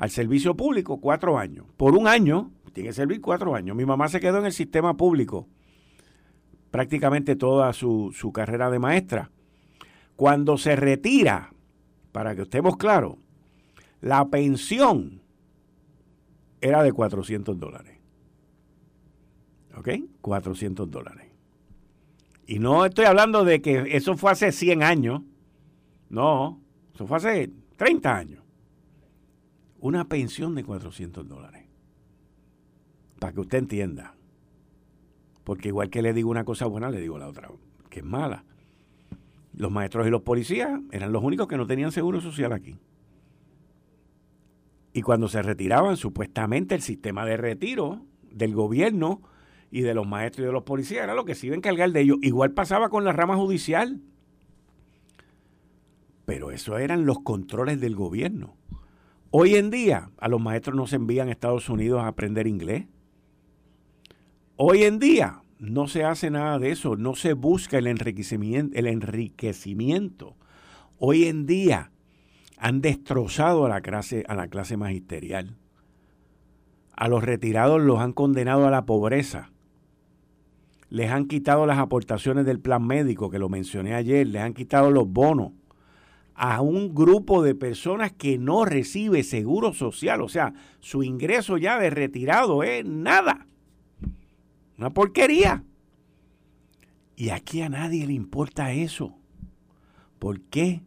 al 0.00 0.10
servicio 0.10 0.56
público, 0.56 0.98
cuatro 0.98 1.38
años. 1.38 1.66
Por 1.76 1.94
un 1.94 2.08
año, 2.08 2.50
tiene 2.72 2.88
que 2.88 2.94
servir 2.94 3.20
cuatro 3.20 3.54
años. 3.54 3.76
Mi 3.76 3.84
mamá 3.84 4.08
se 4.08 4.18
quedó 4.18 4.38
en 4.38 4.46
el 4.46 4.52
sistema 4.52 4.96
público 4.96 5.46
prácticamente 6.70 7.36
toda 7.36 7.74
su, 7.74 8.10
su 8.14 8.32
carrera 8.32 8.70
de 8.70 8.78
maestra. 8.78 9.30
Cuando 10.16 10.56
se 10.56 10.74
retira, 10.74 11.52
para 12.12 12.34
que 12.34 12.42
estemos 12.42 12.78
claros, 12.78 13.16
la 14.00 14.26
pensión 14.30 15.20
era 16.62 16.82
de 16.82 16.94
400 16.94 17.58
dólares. 17.58 17.98
¿Ok? 19.76 19.88
400 20.22 20.90
dólares. 20.90 21.26
Y 22.46 22.58
no 22.58 22.86
estoy 22.86 23.04
hablando 23.04 23.44
de 23.44 23.60
que 23.60 23.94
eso 23.94 24.16
fue 24.16 24.30
hace 24.30 24.50
100 24.50 24.82
años. 24.82 25.20
No, 26.08 26.58
eso 26.94 27.06
fue 27.06 27.18
hace 27.18 27.52
30 27.76 28.16
años. 28.16 28.40
Una 29.80 30.08
pensión 30.08 30.54
de 30.54 30.62
400 30.62 31.26
dólares. 31.26 31.64
Para 33.18 33.32
que 33.32 33.40
usted 33.40 33.58
entienda. 33.58 34.14
Porque 35.42 35.68
igual 35.68 35.88
que 35.88 36.02
le 36.02 36.12
digo 36.12 36.30
una 36.30 36.44
cosa 36.44 36.66
buena, 36.66 36.90
le 36.90 37.00
digo 37.00 37.18
la 37.18 37.28
otra, 37.28 37.50
que 37.88 38.00
es 38.00 38.04
mala. 38.04 38.44
Los 39.54 39.72
maestros 39.72 40.06
y 40.06 40.10
los 40.10 40.22
policías 40.22 40.80
eran 40.92 41.12
los 41.12 41.24
únicos 41.24 41.48
que 41.48 41.56
no 41.56 41.66
tenían 41.66 41.92
seguro 41.92 42.20
social 42.20 42.52
aquí. 42.52 42.78
Y 44.92 45.02
cuando 45.02 45.28
se 45.28 45.40
retiraban, 45.40 45.96
supuestamente 45.96 46.74
el 46.74 46.82
sistema 46.82 47.24
de 47.24 47.38
retiro 47.38 48.04
del 48.30 48.54
gobierno 48.54 49.22
y 49.70 49.80
de 49.80 49.94
los 49.94 50.06
maestros 50.06 50.44
y 50.44 50.46
de 50.46 50.52
los 50.52 50.64
policías 50.64 51.04
era 51.04 51.14
lo 51.14 51.24
que 51.24 51.34
se 51.34 51.46
iba 51.46 51.54
a 51.54 51.58
encargar 51.58 51.90
de 51.92 52.02
ellos. 52.02 52.18
Igual 52.20 52.52
pasaba 52.52 52.90
con 52.90 53.04
la 53.04 53.12
rama 53.12 53.36
judicial. 53.36 54.02
Pero 56.26 56.50
eso 56.50 56.76
eran 56.76 57.06
los 57.06 57.20
controles 57.20 57.80
del 57.80 57.96
gobierno. 57.96 58.56
Hoy 59.32 59.54
en 59.54 59.70
día 59.70 60.10
a 60.18 60.28
los 60.28 60.40
maestros 60.40 60.74
no 60.74 60.88
se 60.88 60.96
envían 60.96 61.28
a 61.28 61.30
Estados 61.30 61.68
Unidos 61.68 62.02
a 62.02 62.08
aprender 62.08 62.48
inglés. 62.48 62.86
Hoy 64.56 64.82
en 64.82 64.98
día 64.98 65.44
no 65.60 65.86
se 65.86 66.04
hace 66.04 66.30
nada 66.30 66.58
de 66.58 66.72
eso, 66.72 66.96
no 66.96 67.14
se 67.14 67.34
busca 67.34 67.78
el 67.78 67.86
enriquecimiento. 67.86 68.76
El 68.76 68.88
enriquecimiento. 68.88 70.34
Hoy 70.98 71.26
en 71.26 71.46
día 71.46 71.92
han 72.58 72.80
destrozado 72.80 73.64
a 73.66 73.68
la 73.68 73.82
clase, 73.82 74.24
a 74.26 74.34
la 74.34 74.48
clase 74.48 74.76
magisterial. 74.76 75.56
A 76.96 77.06
los 77.06 77.22
retirados 77.22 77.80
los 77.80 78.00
han 78.00 78.12
condenado 78.12 78.66
a 78.66 78.70
la 78.70 78.84
pobreza. 78.84 79.52
Les 80.88 81.08
han 81.08 81.26
quitado 81.26 81.66
las 81.66 81.78
aportaciones 81.78 82.44
del 82.46 82.58
plan 82.58 82.84
médico, 82.84 83.30
que 83.30 83.38
lo 83.38 83.48
mencioné 83.48 83.94
ayer, 83.94 84.26
les 84.26 84.42
han 84.42 84.54
quitado 84.54 84.90
los 84.90 85.08
bonos 85.08 85.52
a 86.42 86.62
un 86.62 86.94
grupo 86.94 87.42
de 87.42 87.54
personas 87.54 88.12
que 88.12 88.38
no 88.38 88.64
recibe 88.64 89.22
seguro 89.24 89.74
social, 89.74 90.22
o 90.22 90.28
sea, 90.30 90.54
su 90.80 91.02
ingreso 91.02 91.58
ya 91.58 91.78
de 91.78 91.90
retirado 91.90 92.62
es 92.62 92.82
nada. 92.82 93.46
Una 94.78 94.88
porquería. 94.88 95.64
Y 97.14 97.28
aquí 97.28 97.60
a 97.60 97.68
nadie 97.68 98.06
le 98.06 98.14
importa 98.14 98.72
eso. 98.72 99.18
¿Por 100.18 100.40
qué? 100.40 100.80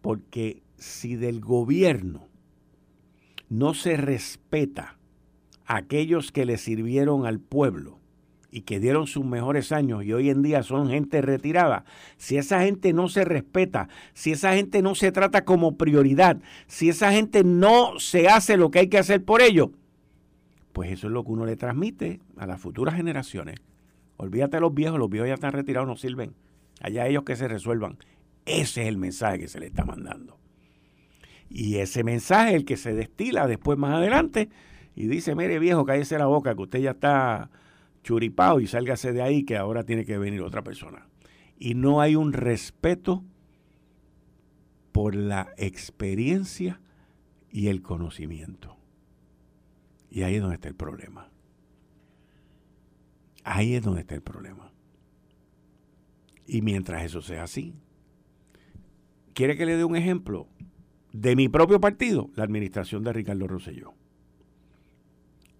Porque 0.00 0.62
si 0.78 1.16
del 1.16 1.42
gobierno 1.42 2.26
no 3.50 3.74
se 3.74 3.98
respeta 3.98 4.96
a 5.66 5.76
aquellos 5.76 6.32
que 6.32 6.46
le 6.46 6.56
sirvieron 6.56 7.26
al 7.26 7.40
pueblo, 7.40 8.00
y 8.50 8.62
que 8.62 8.80
dieron 8.80 9.06
sus 9.06 9.24
mejores 9.24 9.72
años 9.72 10.04
y 10.04 10.12
hoy 10.12 10.30
en 10.30 10.42
día 10.42 10.62
son 10.62 10.88
gente 10.88 11.20
retirada, 11.20 11.84
si 12.16 12.38
esa 12.38 12.62
gente 12.62 12.92
no 12.92 13.08
se 13.08 13.24
respeta, 13.24 13.88
si 14.14 14.32
esa 14.32 14.54
gente 14.54 14.82
no 14.82 14.94
se 14.94 15.12
trata 15.12 15.44
como 15.44 15.76
prioridad, 15.76 16.38
si 16.66 16.88
esa 16.88 17.12
gente 17.12 17.44
no 17.44 17.98
se 17.98 18.28
hace 18.28 18.56
lo 18.56 18.70
que 18.70 18.80
hay 18.80 18.88
que 18.88 18.98
hacer 18.98 19.24
por 19.24 19.42
ellos, 19.42 19.70
pues 20.72 20.92
eso 20.92 21.08
es 21.08 21.12
lo 21.12 21.24
que 21.24 21.32
uno 21.32 21.44
le 21.44 21.56
transmite 21.56 22.20
a 22.36 22.46
las 22.46 22.60
futuras 22.60 22.94
generaciones. 22.94 23.56
Olvídate 24.16 24.56
de 24.56 24.60
los 24.60 24.74
viejos, 24.74 24.98
los 24.98 25.10
viejos 25.10 25.28
ya 25.28 25.34
están 25.34 25.52
retirados, 25.52 25.88
no 25.88 25.96
sirven. 25.96 26.34
Allá 26.80 27.06
ellos 27.06 27.24
que 27.24 27.36
se 27.36 27.48
resuelvan. 27.48 27.98
Ese 28.46 28.82
es 28.82 28.88
el 28.88 28.96
mensaje 28.96 29.38
que 29.38 29.48
se 29.48 29.60
le 29.60 29.66
está 29.66 29.84
mandando. 29.84 30.38
Y 31.50 31.76
ese 31.76 32.04
mensaje 32.04 32.50
es 32.50 32.56
el 32.56 32.64
que 32.64 32.76
se 32.76 32.94
destila 32.94 33.46
después 33.46 33.78
más 33.78 33.94
adelante 33.94 34.48
y 34.94 35.06
dice, 35.06 35.34
mire 35.34 35.58
viejo, 35.58 35.84
cállese 35.84 36.18
la 36.18 36.26
boca, 36.26 36.54
que 36.54 36.62
usted 36.62 36.80
ya 36.80 36.90
está 36.92 37.50
churipao 38.02 38.60
y 38.60 38.66
sálgase 38.66 39.12
de 39.12 39.22
ahí 39.22 39.44
que 39.44 39.56
ahora 39.56 39.84
tiene 39.84 40.04
que 40.04 40.18
venir 40.18 40.42
otra 40.42 40.62
persona. 40.62 41.08
Y 41.58 41.74
no 41.74 42.00
hay 42.00 42.16
un 42.16 42.32
respeto 42.32 43.24
por 44.92 45.14
la 45.14 45.48
experiencia 45.56 46.80
y 47.50 47.68
el 47.68 47.82
conocimiento. 47.82 48.76
Y 50.10 50.22
ahí 50.22 50.36
es 50.36 50.40
donde 50.40 50.56
está 50.56 50.68
el 50.68 50.74
problema. 50.74 51.30
Ahí 53.44 53.74
es 53.74 53.82
donde 53.82 54.00
está 54.00 54.14
el 54.14 54.22
problema. 54.22 54.72
Y 56.46 56.62
mientras 56.62 57.04
eso 57.04 57.20
sea 57.20 57.44
así, 57.44 57.74
¿quiere 59.34 59.56
que 59.56 59.66
le 59.66 59.76
dé 59.76 59.84
un 59.84 59.96
ejemplo? 59.96 60.48
De 61.12 61.36
mi 61.36 61.48
propio 61.48 61.80
partido, 61.80 62.30
la 62.34 62.44
administración 62.44 63.04
de 63.04 63.12
Ricardo 63.12 63.46
Rosselló. 63.46 63.94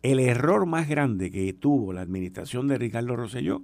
El 0.03 0.21
error 0.21 0.67
más 0.67 0.89
grande 0.89 1.31
que 1.31 1.53
tuvo 1.53 1.93
la 1.93 2.03
administración 2.03 2.69
de 2.69 2.79
Ricardo 2.79 3.17
Rosselló 3.17 3.63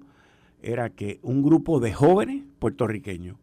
era 0.62 0.90
que 0.90 1.20
un 1.23 1.42
grupo 1.42 1.79
de 1.79 1.92
jóvenes 1.92 2.42
puertorriqueños, 2.59 3.37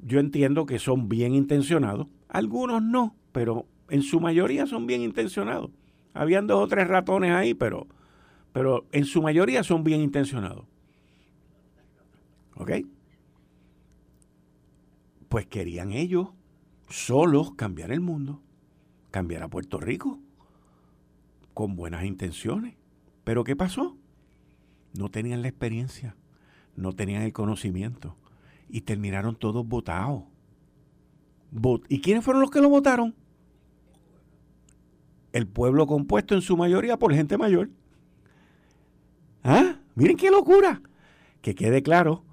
yo 0.00 0.20
entiendo 0.20 0.66
que 0.66 0.78
son 0.78 1.08
bien 1.08 1.34
intencionados, 1.34 2.06
algunos 2.28 2.82
no, 2.82 3.14
pero 3.32 3.66
en 3.88 4.02
su 4.02 4.20
mayoría 4.20 4.66
son 4.66 4.86
bien 4.86 5.02
intencionados. 5.02 5.70
Habían 6.14 6.46
dos 6.46 6.64
o 6.64 6.68
tres 6.68 6.88
ratones 6.88 7.32
ahí, 7.32 7.54
pero, 7.54 7.86
pero 8.52 8.86
en 8.92 9.04
su 9.04 9.20
mayoría 9.20 9.62
son 9.62 9.84
bien 9.84 10.00
intencionados. 10.00 10.64
¿Ok? 12.56 12.70
Pues 15.28 15.46
querían 15.46 15.92
ellos 15.92 16.28
solos 16.88 17.52
cambiar 17.54 17.90
el 17.90 18.00
mundo, 18.00 18.40
cambiar 19.10 19.42
a 19.42 19.48
Puerto 19.48 19.78
Rico 19.78 20.18
con 21.54 21.76
buenas 21.76 22.04
intenciones. 22.04 22.74
Pero 23.24 23.44
¿qué 23.44 23.56
pasó? 23.56 23.96
No 24.94 25.10
tenían 25.10 25.42
la 25.42 25.48
experiencia, 25.48 26.16
no 26.76 26.92
tenían 26.92 27.22
el 27.22 27.32
conocimiento 27.32 28.16
y 28.68 28.82
terminaron 28.82 29.36
todos 29.36 29.66
votados. 29.66 30.24
¿Y 31.88 32.00
quiénes 32.00 32.24
fueron 32.24 32.40
los 32.40 32.50
que 32.50 32.60
lo 32.60 32.68
votaron? 32.68 33.14
El 35.32 35.46
pueblo 35.46 35.86
compuesto 35.86 36.34
en 36.34 36.42
su 36.42 36.56
mayoría 36.56 36.98
por 36.98 37.14
gente 37.14 37.38
mayor. 37.38 37.70
¿Ah? 39.44 39.76
Miren 39.94 40.16
qué 40.16 40.30
locura. 40.30 40.82
Que 41.40 41.54
quede 41.54 41.82
claro, 41.82 42.24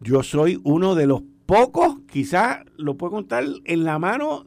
yo 0.00 0.22
soy 0.22 0.60
uno 0.64 0.94
de 0.94 1.06
los 1.06 1.22
pocos, 1.46 1.98
quizás 2.10 2.64
lo 2.76 2.96
puedo 2.96 3.12
contar 3.12 3.44
en 3.64 3.84
la 3.84 3.98
mano 3.98 4.46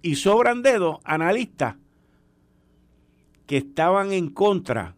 y 0.00 0.14
sobran 0.14 0.62
dedos, 0.62 0.98
analistas 1.04 1.76
que 3.50 3.56
estaban 3.56 4.12
en 4.12 4.30
contra. 4.30 4.94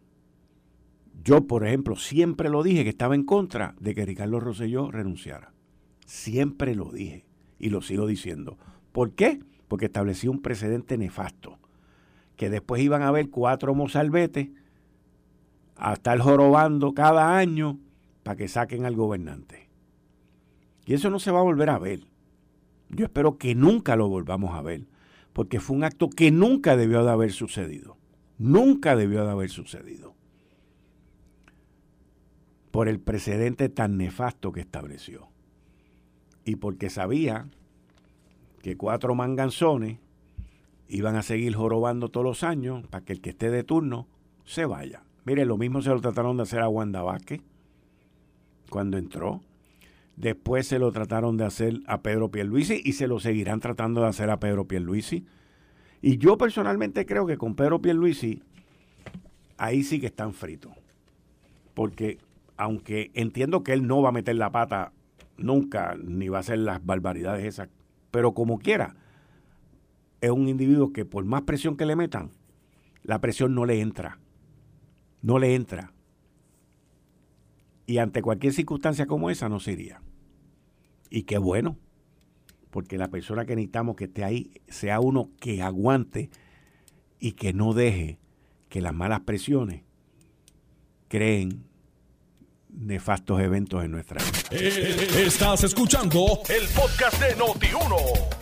Yo, 1.23 1.47
por 1.47 1.65
ejemplo, 1.65 1.95
siempre 1.95 2.51
lo 2.51 2.61
dije 2.61 2.83
que 2.83 2.91
estaba 2.91 3.15
en 3.15 3.23
contra 3.23 3.73
de 3.79 3.95
que 3.95 4.05
Ricardo 4.05 4.39
Rosselló 4.39 4.91
renunciara. 4.91 5.55
Siempre 6.05 6.75
lo 6.75 6.91
dije 6.91 7.25
y 7.57 7.71
lo 7.71 7.81
sigo 7.81 8.05
diciendo. 8.05 8.59
¿Por 8.91 9.13
qué? 9.13 9.39
Porque 9.67 9.85
establecí 9.87 10.27
un 10.27 10.39
precedente 10.39 10.99
nefasto. 10.99 11.57
Que 12.35 12.51
después 12.51 12.83
iban 12.83 13.01
a 13.01 13.07
haber 13.07 13.31
cuatro 13.31 13.73
mozalbetes 13.73 14.49
a 15.75 15.93
estar 15.93 16.19
jorobando 16.19 16.93
cada 16.93 17.35
año 17.35 17.79
para 18.21 18.37
que 18.37 18.47
saquen 18.47 18.85
al 18.85 18.95
gobernante. 18.95 19.67
Y 20.85 20.93
eso 20.93 21.09
no 21.09 21.17
se 21.17 21.31
va 21.31 21.39
a 21.39 21.41
volver 21.41 21.71
a 21.71 21.79
ver. 21.79 22.01
Yo 22.89 23.05
espero 23.05 23.39
que 23.39 23.55
nunca 23.55 23.95
lo 23.95 24.09
volvamos 24.09 24.53
a 24.53 24.61
ver, 24.61 24.85
porque 25.33 25.59
fue 25.59 25.75
un 25.75 25.85
acto 25.85 26.07
que 26.07 26.29
nunca 26.29 26.77
debió 26.77 27.03
de 27.03 27.09
haber 27.09 27.31
sucedido. 27.31 27.97
Nunca 28.37 28.95
debió 28.95 29.23
de 29.25 29.31
haber 29.31 29.49
sucedido. 29.49 30.15
Por 32.71 32.89
el 32.89 32.99
precedente 32.99 33.69
tan 33.69 33.97
nefasto 33.97 34.51
que 34.51 34.61
estableció. 34.61 35.29
Y 36.43 36.55
porque 36.55 36.89
sabía 36.89 37.47
que 38.61 38.75
cuatro 38.77 39.13
manganzones 39.15 39.99
iban 40.87 41.15
a 41.15 41.23
seguir 41.23 41.55
jorobando 41.55 42.09
todos 42.09 42.25
los 42.25 42.43
años 42.43 42.85
para 42.87 43.05
que 43.05 43.13
el 43.13 43.21
que 43.21 43.31
esté 43.31 43.49
de 43.49 43.63
turno 43.63 44.07
se 44.45 44.65
vaya. 44.65 45.03
Mire, 45.25 45.45
lo 45.45 45.57
mismo 45.57 45.81
se 45.81 45.89
lo 45.89 46.01
trataron 46.01 46.37
de 46.37 46.43
hacer 46.43 46.59
a 46.59 46.69
Wanda 46.69 47.01
Vázquez 47.01 47.41
cuando 48.69 48.97
entró. 48.97 49.41
Después 50.15 50.67
se 50.67 50.79
lo 50.79 50.91
trataron 50.91 51.37
de 51.37 51.45
hacer 51.45 51.79
a 51.87 52.01
Pedro 52.01 52.29
Pierluisi 52.29 52.81
y 52.83 52.93
se 52.93 53.07
lo 53.07 53.19
seguirán 53.19 53.59
tratando 53.59 54.01
de 54.01 54.07
hacer 54.07 54.29
a 54.29 54.39
Pedro 54.39 54.67
Pierluisi. 54.67 55.25
Y 56.05 56.17
yo 56.17 56.37
personalmente 56.37 57.05
creo 57.05 57.25
que 57.25 57.37
con 57.37 57.55
Pedro 57.55 57.81
Pierluisi 57.81 58.43
ahí 59.57 59.83
sí 59.83 60.01
que 60.01 60.07
están 60.07 60.33
fritos. 60.33 60.73
Porque 61.73 62.17
aunque 62.57 63.09
entiendo 63.13 63.63
que 63.63 63.71
él 63.71 63.87
no 63.87 64.01
va 64.01 64.09
a 64.09 64.11
meter 64.11 64.35
la 64.35 64.51
pata 64.51 64.91
nunca, 65.37 65.95
ni 66.03 66.27
va 66.27 66.39
a 66.39 66.41
hacer 66.41 66.59
las 66.59 66.85
barbaridades 66.85 67.45
esas, 67.45 67.69
pero 68.11 68.33
como 68.33 68.59
quiera, 68.59 68.97
es 70.19 70.29
un 70.29 70.49
individuo 70.49 70.91
que 70.91 71.05
por 71.05 71.23
más 71.23 71.43
presión 71.43 71.77
que 71.77 71.85
le 71.85 71.95
metan, 71.95 72.31
la 73.03 73.21
presión 73.21 73.55
no 73.55 73.65
le 73.65 73.79
entra. 73.79 74.19
No 75.21 75.39
le 75.39 75.55
entra. 75.55 75.93
Y 77.85 77.99
ante 77.99 78.21
cualquier 78.21 78.51
circunstancia 78.51 79.05
como 79.05 79.29
esa 79.29 79.47
no 79.47 79.61
se 79.61 79.71
iría. 79.71 80.01
Y 81.09 81.23
qué 81.23 81.37
bueno, 81.37 81.77
porque 82.73 82.97
la 82.97 83.09
persona 83.09 83.45
que 83.45 83.55
necesitamos 83.55 83.95
que 83.95 84.05
esté 84.05 84.23
ahí 84.23 84.51
sea 84.67 84.99
uno 84.99 85.29
que 85.39 85.61
aguante 85.61 86.31
y 87.19 87.33
que 87.33 87.53
no 87.53 87.73
deje 87.73 88.17
que 88.67 88.81
las 88.81 88.95
malas 88.95 89.19
presiones 89.19 89.83
creen 91.07 91.63
nefastos 92.71 93.39
eventos 93.41 93.85
en 93.85 93.91
nuestra 93.91 94.19
vida. 94.23 94.39
Eh, 94.49 95.23
estás 95.23 95.63
escuchando 95.63 96.39
el 96.49 96.67
podcast 96.69 97.21
de 97.21 97.37
Noti1. 97.37 97.95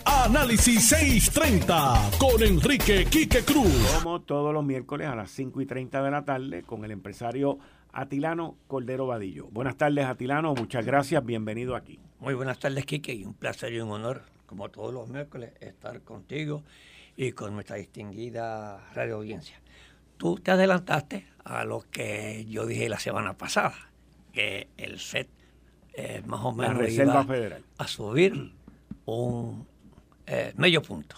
Análisis 0.06 0.88
630 0.88 2.12
con 2.18 2.42
Enrique 2.42 3.04
Quique 3.04 3.44
Cruz. 3.44 4.00
Como 4.02 4.22
todos 4.22 4.54
los 4.54 4.64
miércoles 4.64 5.08
a 5.08 5.14
las 5.14 5.30
5 5.30 5.60
y 5.60 5.66
30 5.66 6.02
de 6.02 6.10
la 6.10 6.24
tarde 6.24 6.62
con 6.62 6.86
el 6.86 6.90
empresario 6.90 7.58
Atilano 7.92 8.56
Cordero 8.66 9.06
Vadillo. 9.06 9.48
Buenas 9.50 9.76
tardes, 9.76 10.06
Atilano. 10.06 10.54
Muchas 10.54 10.86
gracias. 10.86 11.22
Bienvenido 11.22 11.76
aquí. 11.76 12.00
Muy 12.22 12.34
buenas 12.34 12.60
tardes, 12.60 12.86
Quique. 12.86 13.12
Y 13.12 13.24
un 13.24 13.34
placer 13.34 13.72
y 13.72 13.80
un 13.80 13.90
honor, 13.90 14.22
como 14.46 14.68
todos 14.68 14.94
los 14.94 15.08
miércoles, 15.08 15.54
estar 15.58 16.02
contigo 16.02 16.62
y 17.16 17.32
con 17.32 17.52
nuestra 17.52 17.74
distinguida 17.74 18.78
radio 18.94 19.16
audiencia. 19.16 19.60
Tú 20.18 20.36
te 20.36 20.52
adelantaste 20.52 21.26
a 21.42 21.64
lo 21.64 21.84
que 21.90 22.46
yo 22.48 22.64
dije 22.64 22.88
la 22.88 23.00
semana 23.00 23.36
pasada, 23.36 23.74
que 24.32 24.68
el 24.76 25.00
FED 25.00 25.26
eh, 25.94 26.22
más 26.24 26.44
o 26.44 26.52
menos 26.52 26.88
iba 26.92 27.24
Federal. 27.24 27.64
a 27.76 27.88
subir 27.88 28.52
un 29.04 29.66
eh, 30.24 30.52
medio 30.56 30.80
punto. 30.80 31.16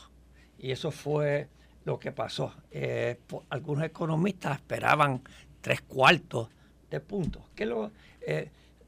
Y 0.59 0.71
eso 0.71 0.91
fue 0.91 1.49
lo 1.85 1.99
que 1.99 2.13
pasó. 2.13 2.55
Eh, 2.71 3.21
algunos 3.51 3.85
economistas 3.85 4.57
esperaban 4.57 5.21
tres 5.61 5.83
cuartos 5.83 6.49
de 6.89 7.01
puntos. 7.01 7.43
¿Qué 7.55 7.65
es 7.65 7.69
lo, 7.69 7.93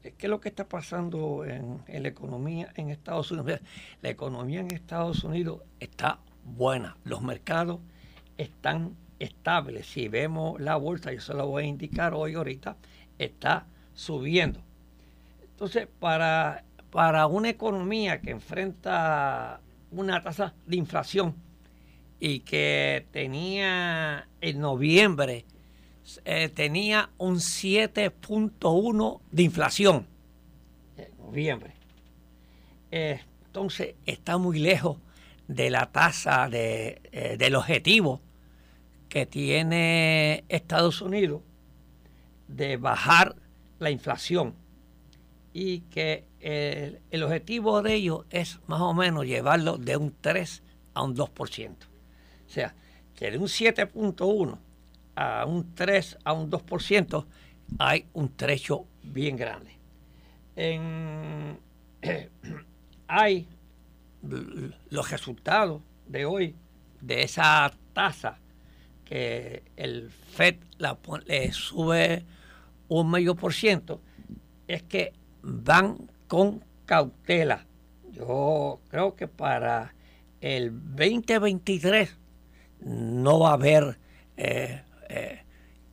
eh, 0.07 0.13
¿qué 0.17 0.27
lo 0.27 0.39
que 0.39 0.49
está 0.49 0.67
pasando 0.67 1.45
en, 1.45 1.81
la 1.87 2.07
economía 2.07 2.71
en 2.75 2.89
Estados 2.89 3.31
Unidos? 3.31 3.61
La 4.01 4.09
economía 4.09 4.61
en 4.61 4.73
Estados 4.73 5.23
Unidos 5.23 5.61
está 5.79 6.19
buena. 6.43 6.97
Los 7.03 7.21
mercados 7.21 7.79
están 8.37 8.95
estables. 9.19 9.87
Si 9.87 10.07
vemos 10.07 10.59
la 10.59 10.75
bolsa, 10.75 11.11
yo 11.11 11.21
se 11.21 11.33
lo 11.33 11.47
voy 11.47 11.63
a 11.63 11.67
indicar 11.67 12.13
hoy 12.13 12.35
ahorita, 12.35 12.77
está 13.17 13.67
subiendo. 13.93 14.61
Entonces, 15.41 15.87
para, 15.99 16.63
para 16.91 17.27
una 17.27 17.49
economía 17.49 18.21
que 18.21 18.31
enfrenta 18.31 19.61
una 19.91 20.21
tasa 20.21 20.53
de 20.65 20.75
inflación 20.75 21.35
y 22.19 22.39
que 22.41 23.07
tenía 23.11 24.27
en 24.41 24.59
noviembre 24.59 25.45
eh, 26.25 26.49
tenía 26.49 27.09
un 27.17 27.35
7.1 27.35 29.21
de 29.31 29.43
inflación 29.43 30.07
en 30.95 31.17
noviembre. 31.17 31.73
Eh, 32.91 33.19
entonces 33.45 33.95
está 34.05 34.37
muy 34.37 34.59
lejos 34.59 34.97
de 35.47 35.69
la 35.69 35.91
tasa 35.91 36.47
de, 36.49 37.01
eh, 37.11 37.35
del 37.37 37.55
objetivo 37.55 38.21
que 39.09 39.25
tiene 39.25 40.45
Estados 40.49 41.01
Unidos 41.01 41.41
de 42.47 42.77
bajar 42.77 43.35
la 43.79 43.91
inflación 43.91 44.55
y 45.53 45.81
que 45.81 46.25
el, 46.39 47.23
objetivo 47.23 47.81
de 47.81 47.95
ellos 47.95 48.25
es 48.29 48.59
más 48.67 48.79
o 48.79 48.93
menos 48.93 49.25
llevarlo 49.25 49.77
de 49.77 49.97
un 49.97 50.15
3 50.21 50.63
a 50.93 51.03
un 51.03 51.15
2%. 51.15 51.75
O 51.75 52.49
sea, 52.49 52.75
que 53.15 53.31
de 53.31 53.37
un 53.37 53.47
7.1 53.47 54.59
a 55.17 55.45
un 55.45 55.73
3 55.73 56.19
a 56.23 56.33
un 56.33 56.49
2% 56.49 57.25
hay 57.79 58.05
un 58.13 58.29
trecho 58.35 58.85
bien 59.03 59.35
grande. 59.35 59.71
hay 63.07 63.47
los 64.89 65.11
resultados 65.11 65.81
de 66.07 66.25
hoy 66.25 66.55
de 67.01 67.23
esa 67.23 67.71
tasa 67.93 68.37
que 69.05 69.63
el 69.75 70.09
FED 70.09 70.57
la, 70.77 70.97
le 71.25 71.51
sube 71.51 72.25
un 72.87 73.09
medio 73.09 73.35
por 73.35 73.53
ciento, 73.53 74.01
es 74.67 74.83
que 74.83 75.13
van 75.41 76.09
con 76.27 76.63
cautela. 76.85 77.65
Yo 78.11 78.79
creo 78.89 79.15
que 79.15 79.27
para 79.27 79.93
el 80.41 80.71
2023 80.71 82.15
no 82.81 83.39
va 83.39 83.51
a 83.51 83.53
haber 83.53 83.97
eh, 84.35 84.81
eh, 85.09 85.43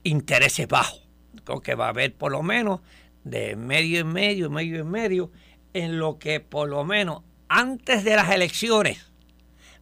intereses 0.03 0.68
bajos. 0.68 1.07
Creo 1.44 1.61
que 1.61 1.74
va 1.74 1.87
a 1.87 1.90
haber 1.90 2.14
por 2.14 2.33
lo 2.33 2.42
menos 2.42 2.81
de 3.24 3.57
medio 3.57 4.00
en 4.00 4.09
medio, 4.09 4.50
medio 4.50 4.81
en 4.81 4.90
medio, 4.90 5.31
en 5.72 5.98
lo 5.98 6.18
que 6.18 6.40
por 6.40 6.68
lo 6.68 6.85
menos 6.85 7.22
antes 7.48 8.05
de 8.05 8.16
las 8.16 8.31
elecciones 8.31 9.12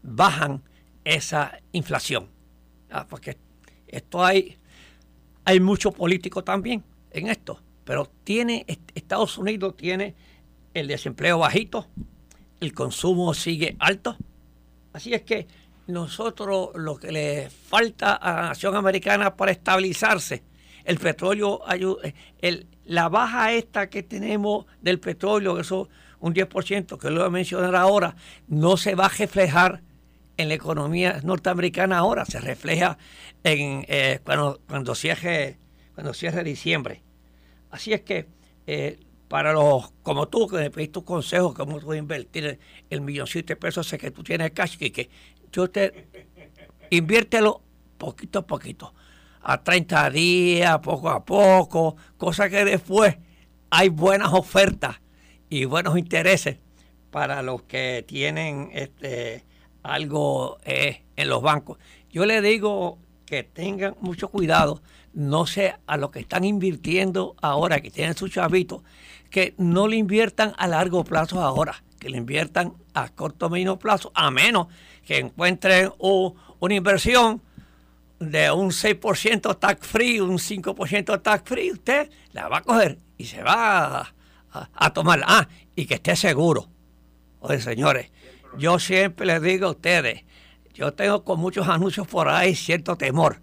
bajan 0.03 0.63
esa 1.05 1.59
inflación. 1.73 2.29
Ah, 2.91 3.07
porque 3.09 3.37
esto 3.87 4.25
hay, 4.25 4.59
hay 5.45 5.61
mucho 5.61 5.93
político 5.93 6.45
también 6.45 6.85
en 7.11 7.29
esto, 7.29 7.63
pero 7.85 8.11
tiene, 8.25 8.65
Estados 8.95 9.39
Unidos 9.39 9.77
tiene 9.77 10.15
el 10.75 10.89
desempleo 10.89 11.39
bajito, 11.39 11.87
el 12.61 12.73
consumo 12.73 13.35
sigue 13.35 13.77
alto. 13.79 14.17
Así 14.93 15.15
es 15.15 15.23
que 15.23 15.47
nosotros 15.87 16.71
lo 16.75 16.97
que 16.97 17.13
le 17.13 17.51
falta 17.51 18.15
a 18.15 18.35
la 18.35 18.43
nación 18.49 18.77
americana 18.77 19.37
para 19.37 19.53
estabilizarse, 19.53 20.43
el 20.85 20.99
petróleo, 20.99 21.61
el, 22.41 22.67
la 22.85 23.09
baja 23.09 23.53
esta 23.53 23.89
que 23.89 24.03
tenemos 24.03 24.67
del 24.81 24.99
petróleo, 24.99 25.59
eso 25.61 25.89
un 26.21 26.35
10%, 26.35 26.99
que 26.99 27.11
lo 27.11 27.21
voy 27.21 27.27
a 27.27 27.31
mencionar 27.31 27.75
ahora, 27.75 28.15
no 28.47 28.77
se 28.77 28.95
va 28.95 29.07
a 29.07 29.09
reflejar 29.09 29.83
en 30.37 30.49
la 30.49 30.55
economía 30.55 31.21
norteamericana 31.23 31.99
ahora, 31.99 32.25
se 32.25 32.41
refleja 32.41 32.97
en, 33.45 33.85
eh, 33.89 34.21
cuando, 34.25 34.61
cuando, 34.69 34.95
cierre, 34.95 35.59
cuando 35.95 36.15
cierre 36.15 36.45
diciembre. 36.45 37.03
Así 37.71 37.93
es 37.93 38.03
que 38.03 38.27
eh, 38.67 38.99
para 39.33 39.53
los 39.55 39.91
como 40.03 40.29
tú, 40.29 40.47
que 40.47 40.57
me 40.57 40.71
pediste 40.71 40.93
tu 40.93 41.05
consejo, 41.05 41.55
cómo 41.55 41.81
tú 41.81 41.95
invertir 41.95 42.59
el, 42.91 43.01
milloncito 43.01 43.47
de 43.49 43.57
pesos 43.57 43.91
que 43.99 44.11
tú 44.11 44.23
tienes 44.23 44.51
cash, 44.51 44.77
que, 44.77 44.93
que 44.93 45.09
te 45.71 46.09
inviértelo 46.91 47.63
poquito 47.99 48.41
a 48.41 48.47
poquito, 48.47 48.95
a 49.43 49.63
30 49.63 50.11
días, 50.11 50.79
poco 50.81 51.09
a 51.09 51.25
poco, 51.25 51.97
cosa 52.17 52.49
que 52.49 52.65
después 52.65 53.17
hay 53.71 53.89
buenas 53.89 54.33
ofertas 54.33 55.01
y 55.49 55.67
buenos 55.67 55.97
intereses 55.99 56.57
para 57.11 57.43
los 57.43 57.63
que 57.63 58.05
tienen 58.07 58.71
este 58.73 59.45
algo 59.83 60.59
eh, 60.65 61.03
en 61.17 61.29
los 61.29 61.43
bancos. 61.43 61.79
Yo 62.11 62.25
le 62.25 62.41
digo 62.41 62.99
que 63.27 63.43
tengan 63.43 63.97
mucho 64.01 64.29
cuidado, 64.29 64.83
no 65.13 65.47
sé 65.47 65.75
a 65.87 65.97
los 65.97 66.11
que 66.11 66.21
están 66.21 66.45
invirtiendo 66.45 67.37
ahora, 67.43 67.81
que 67.81 67.91
tienen 67.91 68.17
su 68.17 68.29
chavito, 68.29 68.83
que 69.31 69.55
no 69.59 69.89
le 69.89 69.97
inviertan 69.97 70.53
a 70.57 70.67
largo 70.67 71.05
plazo 71.05 71.41
ahora, 71.41 71.83
que 71.99 72.11
le 72.11 72.19
inviertan 72.19 72.75
a 72.95 73.09
corto 73.09 73.47
o 73.47 73.51
medio 73.51 73.79
plazo, 73.79 74.13
a 74.15 74.31
menos 74.31 74.69
que 75.05 75.19
encuentren 75.19 75.91
una 75.99 76.75
inversión 76.75 77.43
de 78.19 78.51
un 78.53 78.71
6% 78.71 79.59
tax 79.59 79.87
free, 79.87 80.21
un 80.21 80.39
5% 80.39 81.23
tax 81.23 81.43
free, 81.45 81.73
usted 81.73 82.11
la 82.33 82.49
va 82.49 82.59
a 82.59 82.63
coger 82.63 82.99
y 83.19 83.25
se 83.25 83.43
va 83.43 84.15
a, 84.53 84.93
tomar. 84.93 85.23
Ah, 85.27 85.49
y 85.75 85.87
que 85.87 85.95
esté 85.95 86.15
seguro. 86.15 86.69
Oye, 87.41 87.61
señores, 87.61 88.11
yo 88.57 88.79
siempre 88.79 89.27
les 89.27 89.43
digo 89.43 89.67
a 89.67 89.71
ustedes, 89.71 90.25
yo 90.75 90.93
tengo 90.93 91.25
con 91.25 91.41
muchos 91.41 91.69
anuncios 91.69 92.07
por 92.07 92.29
ahí 92.29 92.55
cierto 92.55 92.97
temor, 92.97 93.41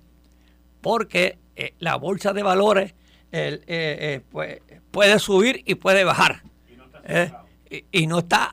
porque 0.81 1.37
eh, 1.55 1.73
la 1.79 1.97
bolsa 1.97 2.31
de 2.31 2.43
valores 2.43 2.93
eh, 3.31 3.61
eh, 3.67 4.21
puede 4.91 5.19
subir 5.19 5.61
y 5.65 5.75
puede 5.75 6.05
bajar. 6.05 6.43
Y, 6.71 6.77
no 6.77 6.85
está 6.85 7.45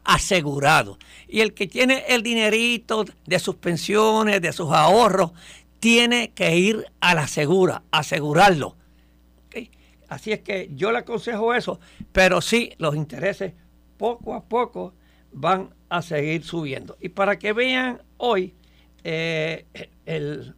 asegurado. 0.04 0.98
Y 1.28 1.40
el 1.40 1.54
que 1.54 1.66
tiene 1.66 2.04
el 2.08 2.22
dinerito 2.22 3.04
de 3.26 3.38
sus 3.38 3.56
pensiones, 3.56 4.40
de 4.40 4.52
sus 4.52 4.70
ahorros, 4.72 5.32
tiene 5.80 6.32
que 6.32 6.56
ir 6.56 6.86
a 7.00 7.14
la 7.14 7.26
segura, 7.28 7.82
asegurarlo. 7.90 8.76
Así 10.08 10.32
es 10.32 10.40
que 10.40 10.70
yo 10.74 10.92
le 10.92 10.98
aconsejo 10.98 11.52
eso, 11.52 11.80
pero 12.12 12.40
sí 12.40 12.72
los 12.78 12.94
intereses 12.94 13.54
poco 13.96 14.34
a 14.34 14.44
poco 14.44 14.94
van 15.32 15.70
a 15.88 16.00
seguir 16.00 16.44
subiendo. 16.44 16.96
Y 17.00 17.08
para 17.08 17.38
que 17.38 17.52
vean 17.52 18.02
hoy, 18.16 18.54
el, 19.02 20.54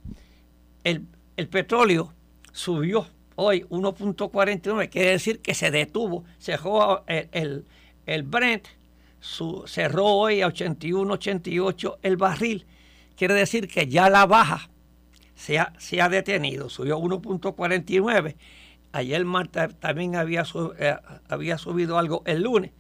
el 0.85 1.49
petróleo 1.49 2.13
subió 2.53 3.07
hoy 3.41 3.65
1.49, 3.71 4.89
quiere 4.91 5.11
decir 5.11 5.39
que 5.39 5.55
se 5.55 5.71
detuvo, 5.71 6.25
cerró 6.41 7.05
el, 7.07 7.29
el, 7.31 7.65
Brent, 8.25 8.69
su, 9.21 9.65
cerró 9.67 10.07
hoy 10.07 10.43
a 10.43 10.49
81.88 10.49 11.99
el 12.03 12.17
barril, 12.17 12.67
quiere 13.17 13.35
decir 13.35 13.69
que 13.69 13.87
ya 13.87 14.09
la 14.09 14.27
baja 14.27 14.71
se 15.35 15.59
ha, 15.59 15.73
se 15.79 16.01
ha 16.01 16.09
detenido, 16.09 16.69
subió 16.69 16.99
1.49. 16.99 18.37
Ayer 18.93 19.25
Marta 19.25 19.69
también 19.69 20.17
había, 20.17 20.45
eh, 20.79 20.97
había 21.29 21.59
subido 21.59 21.99
algo 21.99 22.23
el 22.25 22.43
lunes. 22.43 22.73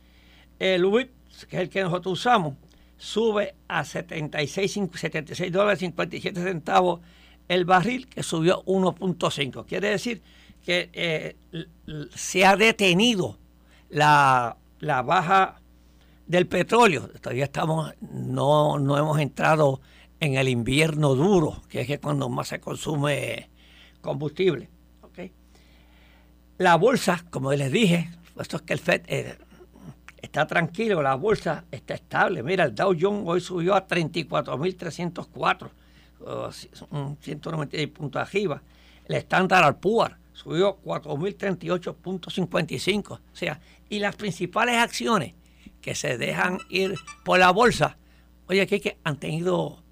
El 0.59 0.85
WIP, 0.85 1.11
que 1.49 1.57
es 1.57 1.63
el 1.63 1.69
que 1.69 1.83
nosotros 1.83 2.15
usamos, 2.15 2.55
sube 2.97 3.55
a 3.69 3.85
76, 3.85 4.81
76 4.95 5.53
dólares 5.53 5.79
57 5.81 6.43
centavos 6.43 7.01
el 7.49 7.65
barril, 7.65 8.09
que 8.09 8.23
subió 8.23 8.65
1.5. 8.65 9.67
Quiere 9.67 9.91
decir 9.91 10.23
que 10.65 10.91
eh, 10.93 11.37
se 12.15 12.45
ha 12.45 12.57
detenido 12.57 13.39
la, 13.89 14.57
baja 14.81 15.61
del 16.27 16.47
petróleo. 16.47 17.09
Todavía 17.21 17.45
estamos, 17.45 17.95
no, 18.01 18.79
no 18.79 18.99
hemos 18.99 19.19
entrado 19.19 19.81
en 20.21 20.35
el 20.35 20.49
invierno 20.49 21.15
duro, 21.15 21.63
que 21.69 21.81
es 21.81 22.01
cuando 22.01 22.29
más 22.29 22.49
se 22.49 22.61
consume 22.61 23.51
combustible. 24.01 24.69
La 26.59 26.77
bolsa, 26.77 27.25
como 27.31 27.53
les 27.53 27.71
dije, 27.71 28.11
esto 28.37 28.57
es 28.57 28.63
que 28.63 28.73
el 28.73 28.81
FED 28.81 29.03
eh, 29.07 29.39
está 30.21 30.45
tranquilo, 30.45 31.01
la 31.03 31.15
bolsa 31.15 31.67
está 31.71 31.95
estable. 31.95 32.43
Mira, 32.43 32.65
el 32.65 32.75
Dow 32.75 32.97
Jones 33.01 33.23
hoy 33.25 33.41
subió 33.41 33.77
a 33.77 33.87
34.304, 33.87 35.71
196 37.21 37.89
puntos 37.91 38.21
arriba. 38.21 38.61
El 39.05 39.15
Standard 39.15 39.77
Poor's 39.77 40.17
subió 40.33 40.81
4.038.55. 40.85 43.13
O 43.13 43.21
sea, 43.33 43.61
y 43.89 44.01
las 44.01 44.17
principales 44.17 44.77
acciones 44.77 45.35
que 45.81 45.95
se 45.95 46.19
dejan 46.19 46.59
ir 46.69 46.95
por 47.25 47.39
la 47.39 47.51
bolsa, 47.51 47.99
oye, 48.49 48.63
aquí 48.63 48.81
que 48.81 48.99
han 49.05 49.19
tenido 49.19 49.83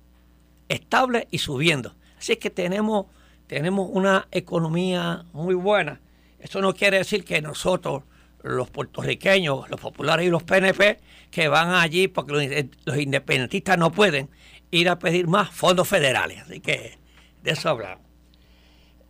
estable 0.68 1.28
y 1.30 1.38
subiendo. 1.38 1.94
Así 2.18 2.36
que 2.36 2.50
tenemos, 2.50 3.06
tenemos 3.46 3.88
una 3.92 4.28
economía 4.30 5.24
muy 5.32 5.54
buena. 5.54 6.00
Eso 6.38 6.60
no 6.60 6.74
quiere 6.74 6.98
decir 6.98 7.24
que 7.24 7.40
nosotros, 7.40 8.04
los 8.42 8.70
puertorriqueños, 8.70 9.68
los 9.70 9.80
populares 9.80 10.26
y 10.26 10.30
los 10.30 10.42
PNP, 10.42 10.98
que 11.30 11.48
van 11.48 11.70
allí 11.70 12.08
porque 12.08 12.32
los, 12.32 12.44
los 12.84 12.98
independentistas 12.98 13.78
no 13.78 13.92
pueden 13.92 14.28
ir 14.70 14.88
a 14.88 14.98
pedir 14.98 15.26
más 15.26 15.50
fondos 15.50 15.88
federales. 15.88 16.42
Así 16.42 16.60
que 16.60 16.98
de 17.42 17.50
eso 17.50 17.68
hablamos. 17.70 18.04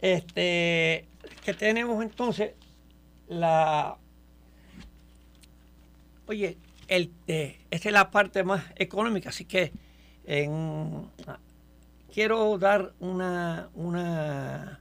Este, 0.00 1.08
que 1.44 1.54
tenemos 1.54 2.02
entonces 2.02 2.52
la... 3.28 3.96
Oye, 6.28 6.58
eh, 6.88 7.10
esta 7.70 7.88
es 7.88 7.92
la 7.92 8.10
parte 8.10 8.42
más 8.42 8.64
económica, 8.76 9.28
así 9.28 9.44
que 9.44 9.72
quiero 12.12 12.58
dar 12.58 12.92
una, 12.98 13.68
una, 13.74 14.80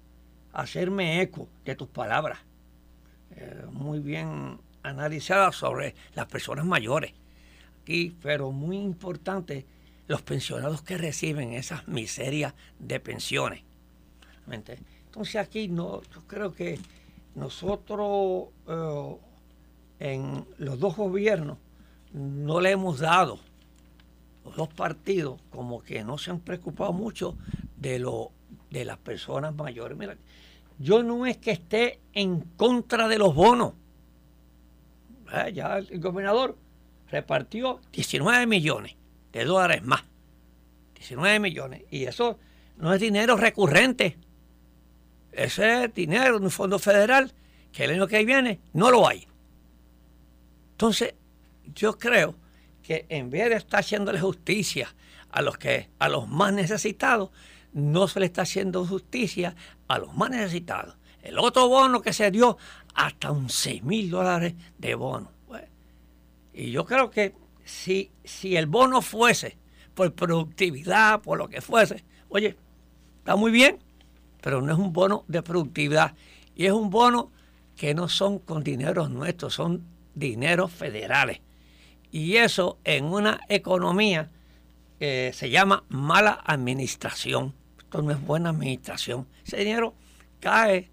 hacerme 0.53 1.21
eco 1.21 1.47
de 1.63 1.75
tus 1.75 1.87
palabras, 1.87 2.39
eh, 3.35 3.65
muy 3.71 3.99
bien 3.99 4.59
analizadas 4.81 5.55
sobre 5.55 5.93
las 6.15 6.25
personas 6.27 6.65
mayores. 6.65 7.13
Aquí, 7.81 8.15
pero 8.21 8.51
muy 8.51 8.77
importante, 8.77 9.65
los 10.07 10.21
pensionados 10.21 10.81
que 10.81 10.97
reciben 10.97 11.53
esas 11.53 11.87
miserias 11.87 12.53
de 12.79 12.99
pensiones. 12.99 13.61
Entonces 14.47 15.35
aquí 15.35 15.67
no, 15.67 16.01
yo 16.13 16.21
creo 16.27 16.53
que 16.53 16.79
nosotros 17.35 18.49
eh, 18.67 19.17
en 20.05 20.45
los 20.59 20.79
dos 20.79 20.95
gobiernos 20.95 21.57
no 22.13 22.61
le 22.61 22.71
hemos 22.71 22.99
dado, 22.99 23.39
los 24.43 24.55
dos 24.55 24.69
partidos 24.69 25.41
como 25.49 25.81
que 25.81 26.03
no 26.03 26.19
se 26.19 26.29
han 26.29 26.41
preocupado 26.41 26.93
mucho 26.93 27.35
de 27.75 27.97
lo 27.97 28.31
de 28.69 28.85
las 28.85 28.99
personas 28.99 29.55
mayores. 29.55 29.97
Yo 30.77 31.01
no 31.01 31.25
es 31.25 31.37
que 31.37 31.51
esté 31.51 31.99
en 32.13 32.41
contra 32.41 33.07
de 33.07 33.17
los 33.17 33.33
bonos. 33.33 33.73
Eh, 35.33 35.53
ya 35.53 35.79
el 35.79 35.99
gobernador 35.99 36.55
repartió 37.09 37.79
19 37.91 38.45
millones 38.45 38.95
de 39.33 39.43
dólares 39.43 39.83
más. 39.83 40.03
19 40.95 41.39
millones. 41.39 41.81
Y 41.89 42.03
eso 42.03 42.37
no 42.77 42.93
es 42.93 43.01
dinero 43.01 43.37
recurrente. 43.37 44.17
Ese 45.31 45.87
dinero 45.87 46.37
en 46.37 46.43
un 46.43 46.51
fondo 46.51 46.77
federal 46.77 47.33
que 47.71 47.85
el 47.85 47.91
año 47.91 48.07
que 48.07 48.23
viene 48.23 48.59
no 48.73 48.91
lo 48.91 49.07
hay. 49.07 49.27
Entonces, 50.75 51.13
yo 51.73 51.97
creo 51.97 52.35
que 52.83 53.05
en 53.07 53.29
vez 53.29 53.49
de 53.49 53.55
estar 53.55 53.79
haciéndole 53.79 54.19
justicia 54.19 54.93
a 55.31 55.41
los 55.41 55.57
que 55.57 55.89
a 55.99 56.09
los 56.09 56.27
más 56.27 56.51
necesitados, 56.51 57.29
no 57.71 58.09
se 58.09 58.19
le 58.19 58.25
está 58.25 58.41
haciendo 58.41 58.85
justicia 58.85 59.55
a 59.87 59.99
los 59.99 60.13
más 60.15 60.31
necesitados. 60.31 60.97
El 61.21 61.39
otro 61.39 61.69
bono 61.69 62.01
que 62.01 62.11
se 62.11 62.29
dio, 62.29 62.57
hasta 62.93 63.31
un 63.31 63.49
6 63.49 63.83
mil 63.83 64.09
dólares 64.09 64.53
de 64.77 64.95
bono. 64.95 65.31
y 66.53 66.71
yo 66.71 66.85
creo 66.85 67.09
que 67.09 67.33
si, 67.63 68.11
si 68.25 68.57
el 68.57 68.65
bono 68.67 69.01
fuese 69.01 69.57
por 69.93 70.13
productividad, 70.13 71.21
por 71.21 71.37
lo 71.37 71.47
que 71.47 71.61
fuese, 71.61 72.03
oye, 72.27 72.57
está 73.19 73.37
muy 73.37 73.51
bien, 73.51 73.79
pero 74.41 74.61
no 74.61 74.73
es 74.73 74.77
un 74.77 74.91
bono 74.91 75.23
de 75.29 75.41
productividad. 75.41 76.15
Y 76.53 76.65
es 76.65 76.73
un 76.73 76.89
bono 76.89 77.31
que 77.77 77.93
no 77.93 78.09
son 78.09 78.39
con 78.39 78.61
dineros 78.61 79.09
nuestros, 79.09 79.53
son 79.53 79.94
dineros 80.15 80.71
federales. 80.71 81.41
Y 82.11 82.37
eso 82.37 82.79
en 82.83 83.05
una 83.05 83.41
economía 83.49 84.31
que 84.99 85.31
se 85.33 85.49
llama 85.49 85.83
mala 85.89 86.41
administración. 86.45 87.53
Esto 87.77 88.01
no 88.01 88.11
es 88.11 88.21
buena 88.21 88.49
administración. 88.49 89.27
Ese 89.45 89.57
dinero 89.57 89.93
cae, 90.39 90.89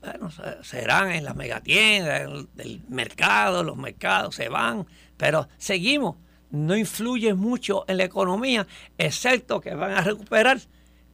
bueno, 0.00 0.30
serán 0.62 1.12
en 1.12 1.24
las 1.24 1.36
megatiendas, 1.36 2.28
del 2.54 2.82
mercado, 2.88 3.62
los 3.62 3.76
mercados 3.76 4.34
se 4.34 4.48
van, 4.48 4.86
pero 5.16 5.48
seguimos. 5.58 6.16
No 6.50 6.76
influye 6.76 7.34
mucho 7.34 7.84
en 7.88 7.96
la 7.96 8.04
economía, 8.04 8.66
excepto 8.96 9.60
que 9.60 9.74
van 9.74 9.92
a 9.92 10.02
recuperar 10.02 10.60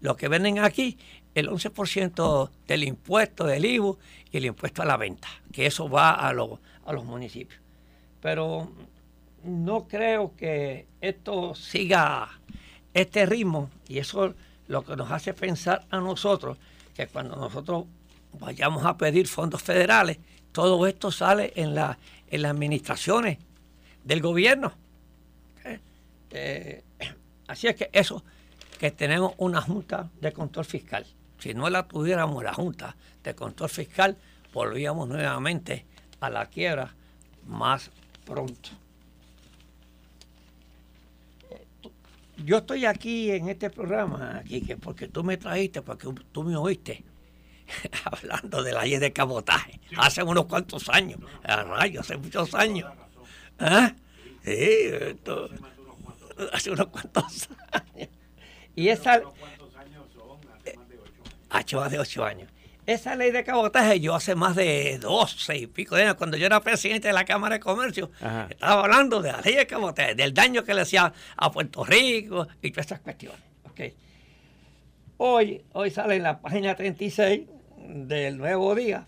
lo 0.00 0.16
que 0.16 0.28
venden 0.28 0.58
aquí 0.58 0.98
el 1.34 1.48
11% 1.48 2.50
del 2.66 2.84
impuesto 2.84 3.46
del 3.46 3.64
IVU 3.64 3.98
y 4.30 4.36
el 4.36 4.46
impuesto 4.46 4.82
a 4.82 4.84
la 4.84 4.96
venta, 4.96 5.28
que 5.52 5.66
eso 5.66 5.88
va 5.88 6.12
a, 6.12 6.32
los 6.32 6.58
a 6.90 6.92
los 6.92 7.04
municipios. 7.04 7.60
Pero 8.20 8.70
no 9.44 9.88
creo 9.88 10.34
que 10.36 10.86
esto 11.00 11.54
siga 11.54 12.28
este 12.92 13.24
ritmo 13.26 13.70
y 13.88 13.98
eso 13.98 14.34
lo 14.68 14.84
que 14.84 14.96
nos 14.96 15.10
hace 15.10 15.32
pensar 15.32 15.86
a 15.90 15.98
nosotros 15.98 16.58
que 16.94 17.06
cuando 17.06 17.36
nosotros 17.36 17.86
vayamos 18.38 18.84
a 18.84 18.96
pedir 18.96 19.26
fondos 19.26 19.62
federales, 19.62 20.18
todo 20.52 20.86
esto 20.86 21.10
sale 21.10 21.52
en, 21.56 21.74
la, 21.74 21.98
en 22.28 22.42
las 22.42 22.50
administraciones 22.50 23.38
del 24.04 24.20
gobierno. 24.20 24.72
¿Eh? 25.64 25.80
Eh, 26.30 26.82
así 27.46 27.68
es 27.68 27.76
que 27.76 27.90
eso, 27.92 28.22
que 28.78 28.90
tenemos 28.90 29.32
una 29.38 29.60
junta 29.62 30.10
de 30.20 30.32
control 30.32 30.64
fiscal. 30.64 31.06
Si 31.38 31.54
no 31.54 31.70
la 31.70 31.86
tuviéramos 31.86 32.42
la 32.44 32.52
junta 32.52 32.96
de 33.22 33.34
control 33.34 33.70
fiscal, 33.70 34.16
volvíamos 34.52 35.08
nuevamente 35.08 35.86
a 36.20 36.30
la 36.30 36.46
quiebra 36.46 36.94
más 37.46 37.90
pronto. 38.24 38.70
yo 42.44 42.58
estoy 42.58 42.86
aquí 42.86 43.30
en 43.30 43.48
este 43.48 43.70
programa, 43.70 44.38
aquí, 44.38 44.60
que 44.62 44.76
porque 44.76 45.08
tú 45.08 45.22
me 45.24 45.36
trajiste, 45.36 45.82
porque 45.82 46.08
tú 46.32 46.42
me 46.42 46.56
oíste 46.56 47.04
hablando 48.04 48.62
de 48.62 48.72
la 48.72 48.82
ley 48.82 48.98
de 48.98 49.12
cabotaje 49.12 49.80
hace 49.96 50.22
unos 50.22 50.46
cuantos 50.46 50.88
años, 50.88 51.20
a 51.44 51.62
rayos, 51.62 52.04
hace 52.04 52.16
muchos 52.16 52.54
años. 52.54 52.90
¿Ah? 53.58 53.92
Sí, 54.44 54.54
esto, 54.54 55.50
hace 56.52 56.70
unos 56.70 56.86
cuantos 56.86 57.48
años. 57.72 58.08
Y 58.74 58.88
esa... 58.88 59.20
Hace 61.50 61.76
más 61.76 61.90
de 61.90 61.98
ocho 61.98 62.24
años. 62.24 62.48
Esa 62.90 63.14
ley 63.14 63.30
de 63.30 63.44
cabotaje, 63.44 64.00
yo 64.00 64.16
hace 64.16 64.34
más 64.34 64.56
de 64.56 64.98
12 64.98 65.56
y 65.56 65.66
pico 65.68 65.94
de 65.94 66.02
años, 66.02 66.16
cuando 66.16 66.36
yo 66.36 66.46
era 66.46 66.60
presidente 66.60 67.06
de 67.06 67.14
la 67.14 67.24
Cámara 67.24 67.54
de 67.54 67.60
Comercio, 67.60 68.10
estaba 68.50 68.82
hablando 68.82 69.22
de 69.22 69.30
la 69.30 69.40
ley 69.42 69.54
de 69.54 69.64
cabotaje, 69.64 70.16
del 70.16 70.34
daño 70.34 70.64
que 70.64 70.74
le 70.74 70.80
hacía 70.80 71.12
a 71.36 71.52
Puerto 71.52 71.84
Rico 71.84 72.48
y 72.60 72.72
todas 72.72 72.86
estas 72.86 72.98
cuestiones. 72.98 73.38
Okay. 73.70 73.94
Hoy, 75.18 75.62
hoy 75.72 75.92
sale 75.92 76.16
en 76.16 76.24
la 76.24 76.40
página 76.40 76.74
36 76.74 77.42
del 77.78 78.38
Nuevo 78.38 78.74
Día, 78.74 79.06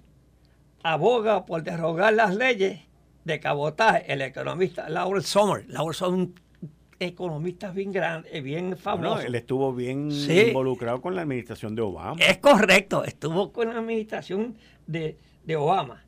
aboga 0.85 1.45
por 1.45 1.65
derogar 1.65 2.13
las 2.13 2.37
leyes 2.37 2.83
de 3.25 3.41
cabotaje 3.41 4.13
el 4.13 4.23
economista 4.23 4.89
Laurel 4.89 5.25
Sommer. 5.25 5.65
Laurel 5.67 5.97
Sommer 5.97 6.29
economistas 7.07 7.75
bien 7.75 7.93
grandes, 7.93 8.33
eh, 8.35 8.41
bien 8.41 8.77
famosos. 8.77 9.25
él 9.25 9.35
estuvo 9.35 9.73
bien 9.75 10.11
involucrado 10.11 11.01
con 11.01 11.15
la 11.15 11.23
administración 11.23 11.75
de 11.75 11.83
Obama. 11.83 12.17
Es 12.21 12.39
correcto, 12.39 13.05
estuvo 13.05 13.53
con 13.53 13.69
la 13.69 13.79
administración 13.79 14.57
de, 14.87 15.17
Obama. 15.57 16.05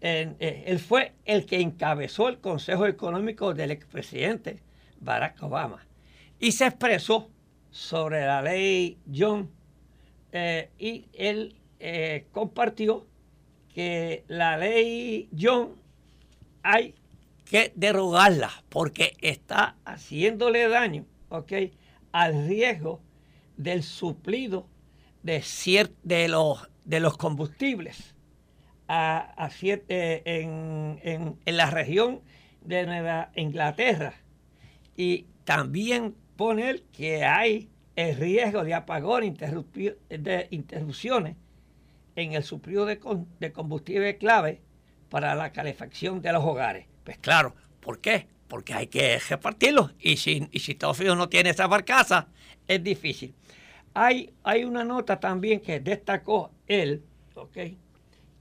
Eh, 0.00 0.64
él 0.66 0.78
fue 0.78 1.14
el 1.24 1.46
que 1.46 1.60
encabezó 1.60 2.28
el 2.28 2.38
Consejo 2.38 2.86
Económico 2.86 3.54
del 3.54 3.70
expresidente 3.70 4.62
Barack 5.00 5.42
Obama 5.42 5.86
y 6.38 6.52
se 6.52 6.66
expresó 6.66 7.30
sobre 7.70 8.26
la 8.26 8.42
ley 8.42 8.98
John 9.12 9.50
eh, 10.32 10.70
y 10.78 11.06
él 11.14 11.56
compartió 12.32 13.06
que 13.74 14.24
la 14.28 14.56
ley 14.56 15.28
John 15.38 15.74
hay 16.62 16.94
que 17.46 17.72
derogarla 17.76 18.50
porque 18.68 19.16
está 19.20 19.76
haciéndole 19.84 20.68
daño 20.68 21.06
al 22.12 22.48
riesgo 22.48 23.00
del 23.56 23.82
suplido 23.82 24.68
de, 25.22 25.42
de, 26.02 26.28
los, 26.28 26.68
de 26.84 27.00
los 27.00 27.16
combustibles 27.16 28.14
a, 28.88 29.50
eh, 29.68 30.22
en, 30.24 31.38
la 31.46 31.70
región 31.70 32.20
de 32.62 32.86
Nueva 32.86 33.30
Inglaterra. 33.34 34.14
Y 34.96 35.26
también 35.44 36.14
poner 36.36 36.82
que 36.92 37.24
hay 37.24 37.68
el 37.96 38.16
riesgo 38.16 38.64
de 38.64 38.74
apagón 38.74 39.22
de 39.34 40.48
interrupciones 40.50 41.36
en 42.14 42.32
el 42.32 42.42
suplido 42.42 42.86
de, 42.86 43.00
de 43.40 43.52
combustible 43.52 44.18
clave 44.18 44.60
para 45.10 45.34
la 45.34 45.52
calefacción 45.52 46.20
de 46.22 46.32
los 46.32 46.44
hogares. 46.44 46.86
Pues 47.06 47.18
claro, 47.18 47.54
¿por 47.78 48.00
qué? 48.00 48.26
Porque 48.48 48.74
hay 48.74 48.88
que 48.88 49.20
repartirlo. 49.20 49.92
Y 50.00 50.16
si, 50.16 50.48
y 50.50 50.58
si 50.58 50.72
Estados 50.72 50.98
Unidos 50.98 51.16
no 51.16 51.28
tiene 51.28 51.50
esa 51.50 51.68
barcaza, 51.68 52.26
es 52.66 52.82
difícil. 52.82 53.32
Hay, 53.94 54.34
hay 54.42 54.64
una 54.64 54.82
nota 54.82 55.20
también 55.20 55.60
que 55.60 55.78
destacó 55.78 56.50
él. 56.66 57.04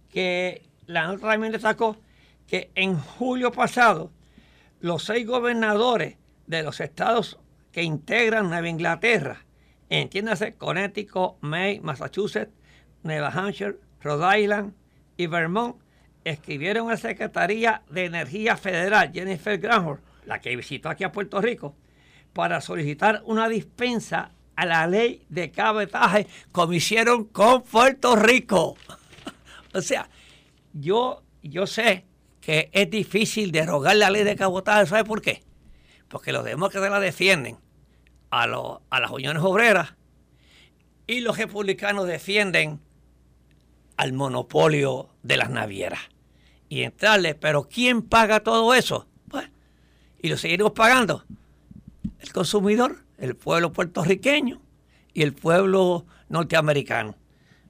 Que 0.10 0.64
la 0.88 1.06
nota 1.06 1.30
también 1.30 1.52
destacó 1.52 1.96
que 2.48 2.72
en 2.74 2.98
julio 2.98 3.52
pasado, 3.52 4.12
los 4.80 5.04
seis 5.04 5.28
gobernadores 5.28 6.18
de 6.48 6.64
los 6.64 6.80
estados 6.80 7.38
que 7.72 7.84
integran 7.84 8.50
Nueva 8.50 8.68
Inglaterra, 8.68 9.46
entiéndase 9.90 10.56
Connecticut, 10.56 11.36
Maine, 11.42 11.82
Massachusetts, 11.82 12.52
Nueva 13.04 13.28
Hampshire, 13.28 13.78
Rhode 14.02 14.42
Island 14.42 14.74
y 15.18 15.28
Vermont, 15.28 15.76
escribieron 16.26 16.88
a 16.88 16.92
la 16.92 16.98
Secretaría 16.98 17.84
de 17.90 18.06
Energía 18.06 18.58
Federal, 18.58 19.12
Jennifer 19.14 19.58
Granholm, 19.60 20.00
la 20.26 20.42
que 20.42 20.56
visitó 20.56 20.90
aquí 20.90 21.04
a 21.04 21.12
Puerto 21.12 21.40
Rico, 21.40 21.76
para 22.34 22.60
solicitar 22.60 23.22
una 23.26 23.48
dispensa 23.48 24.32
a 24.56 24.66
la 24.66 24.88
ley 24.88 25.24
de 25.30 25.52
cabetaje 25.52 26.28
como 26.52 26.74
hicieron 26.74 27.26
con 27.26 27.62
Puerto 27.62 28.16
Rico. 28.16 28.76
o 29.74 29.82
sea, 29.82 30.10
yo, 30.74 31.24
yo 31.44 31.68
sé 31.68 32.06
que 32.42 32.70
es 32.74 32.90
difícil 32.90 33.52
derogar 33.52 33.96
la 33.96 34.10
ley 34.10 34.24
de 34.24 34.36
cabotaje, 34.36 34.88
¿sabe 34.88 35.06
por 35.06 35.22
qué? 35.22 35.44
Porque 36.08 36.32
los 36.32 36.44
demócratas 36.44 36.90
la 36.90 37.00
defienden 37.00 37.58
a, 38.32 38.44
a 38.44 39.00
las 39.00 39.12
uniones 39.12 39.44
obreras 39.44 39.94
y 41.06 41.20
los 41.20 41.38
republicanos 41.38 42.08
defienden 42.08 42.80
al 43.96 44.14
monopolio 44.14 45.10
de 45.22 45.38
las 45.38 45.52
navieras 45.52 46.15
y 46.70 46.84
entrarle. 46.84 47.36
Pero 47.36 47.64
¿quién 47.64 48.02
paga 48.02 48.42
todo 48.42 48.74
eso? 48.74 49.08
Pues, 49.30 49.50
y 50.22 50.30
lo 50.30 50.38
seguiremos 50.38 50.74
pagando. 50.74 51.26
El 52.20 52.32
consumidor, 52.32 53.04
el 53.18 53.36
pueblo 53.36 53.72
puertorriqueño 53.72 54.62
y 55.14 55.22
el 55.22 55.34
pueblo 55.34 56.06
norteamericano. 56.30 57.16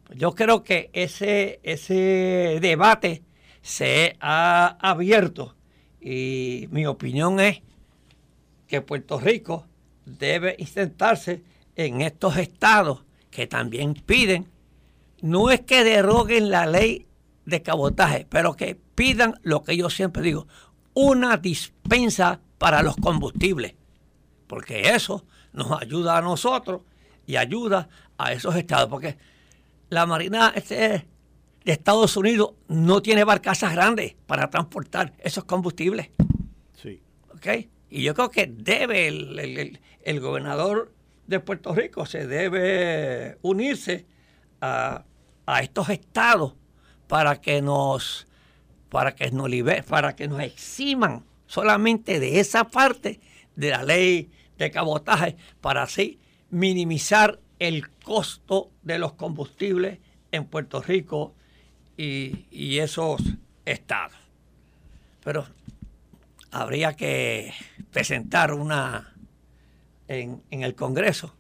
Pues 0.06 0.20
yo 0.20 0.34
creo 0.34 0.64
que 0.64 0.90
ese, 0.94 1.60
ese 1.64 2.60
debate 2.62 3.24
se 3.62 4.16
ha 4.20 4.78
abierto 4.80 5.56
y 6.00 6.68
mi 6.70 6.86
opinión 6.86 7.40
es 7.40 7.62
que 8.68 8.82
Puerto 8.82 9.20
Rico 9.20 9.66
debe 10.06 10.56
intentarse 10.60 11.42
en 11.76 12.02
estos 12.02 12.38
estados 12.38 13.04
que 13.32 13.48
también 13.48 13.96
piden, 13.96 14.48
no 15.22 15.50
es 15.50 15.62
que 15.62 15.84
deroguen 15.84 16.50
la 16.52 16.68
ley 16.68 17.08
de 17.46 17.62
cabotaje, 17.62 18.28
pero 18.30 18.56
que 18.56 18.78
pidan 18.96 19.40
lo 19.44 19.64
que 19.64 19.78
yo 19.78 19.90
siempre 19.90 20.24
digo, 20.24 20.48
una 20.94 21.38
dispensa 21.38 22.40
para 22.58 22.82
los 22.82 22.96
combustibles, 22.96 23.76
porque 24.48 24.90
eso 24.90 25.26
nos 25.54 25.82
ayuda 25.82 26.18
a 26.18 26.22
nosotros 26.22 26.82
y 27.28 27.36
ayuda 27.36 27.90
a 28.18 28.32
esos 28.32 28.56
estados, 28.56 28.90
porque 28.90 29.18
la 29.90 30.06
Marina 30.06 30.54
este, 30.56 31.08
de 31.64 31.72
Estados 31.72 32.16
Unidos 32.18 32.54
no 32.68 33.02
tiene 33.02 33.24
barcazas 33.24 33.74
grandes 33.74 34.16
para 34.26 34.50
transportar 34.50 35.14
esos 35.20 35.44
combustibles. 35.44 36.10
Sí. 36.82 37.02
¿Ok? 37.34 37.68
Y 37.90 38.04
yo 38.04 38.14
creo 38.14 38.30
que 38.30 38.48
debe 38.48 39.08
el, 39.08 39.80
el 40.02 40.20
gobernador 40.20 40.94
de 41.28 41.40
Puerto 41.40 41.74
Rico, 41.74 42.06
se 42.06 42.28
debe 42.28 43.38
unirse 43.42 44.06
a, 44.62 45.04
a 45.46 45.62
estos 45.62 45.90
estados 45.90 46.54
para 47.08 47.42
que 47.42 47.62
nos 47.62 48.28
para 48.90 49.16
que 49.16 49.32
nos 49.32 49.50
para 49.88 50.16
que 50.16 50.28
nos 50.28 50.42
eximan 50.42 51.24
solamente 51.48 52.20
de 52.20 52.40
esa 52.40 52.66
parte 52.66 53.20
de 53.56 53.70
la 53.70 53.84
ley 53.84 54.30
de 54.58 54.72
cabotaje 54.72 55.36
para 55.62 55.84
así 55.84 56.20
minimizar 56.50 57.40
el 57.60 57.90
costo 57.90 58.72
de 58.82 59.00
los 59.00 59.14
combustibles 59.14 60.00
en 60.32 60.46
Puerto 60.46 60.82
Rico 60.82 61.34
y, 61.98 62.78
esos 62.80 63.22
estados. 63.66 64.18
Pero 65.24 65.48
habría 66.52 66.94
que 66.94 67.54
presentar 67.92 68.54
una 68.54 69.14
en, 70.08 70.44
en, 70.52 70.64
el 70.64 70.76
Congreso 70.76 71.34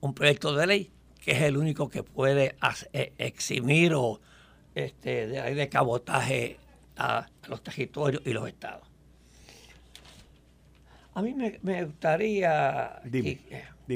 un 0.00 0.14
proyecto 0.14 0.54
de 0.54 0.66
ley 0.66 0.90
que 1.20 1.32
es 1.32 1.42
el 1.42 1.56
único 1.56 1.90
que 1.90 2.02
puede 2.02 2.56
e, 2.92 3.12
eximir 3.18 3.92
o 3.94 4.20
este, 4.74 5.26
de, 5.26 5.54
de 5.54 5.68
cabotaje 5.68 6.58
a, 6.98 7.26
los 7.48 7.62
territorios 7.62 8.22
y 8.26 8.32
los 8.32 8.46
estados. 8.48 8.86
A 11.14 11.22
mí 11.22 11.34
me, 11.34 11.84
gustaría 11.84 13.00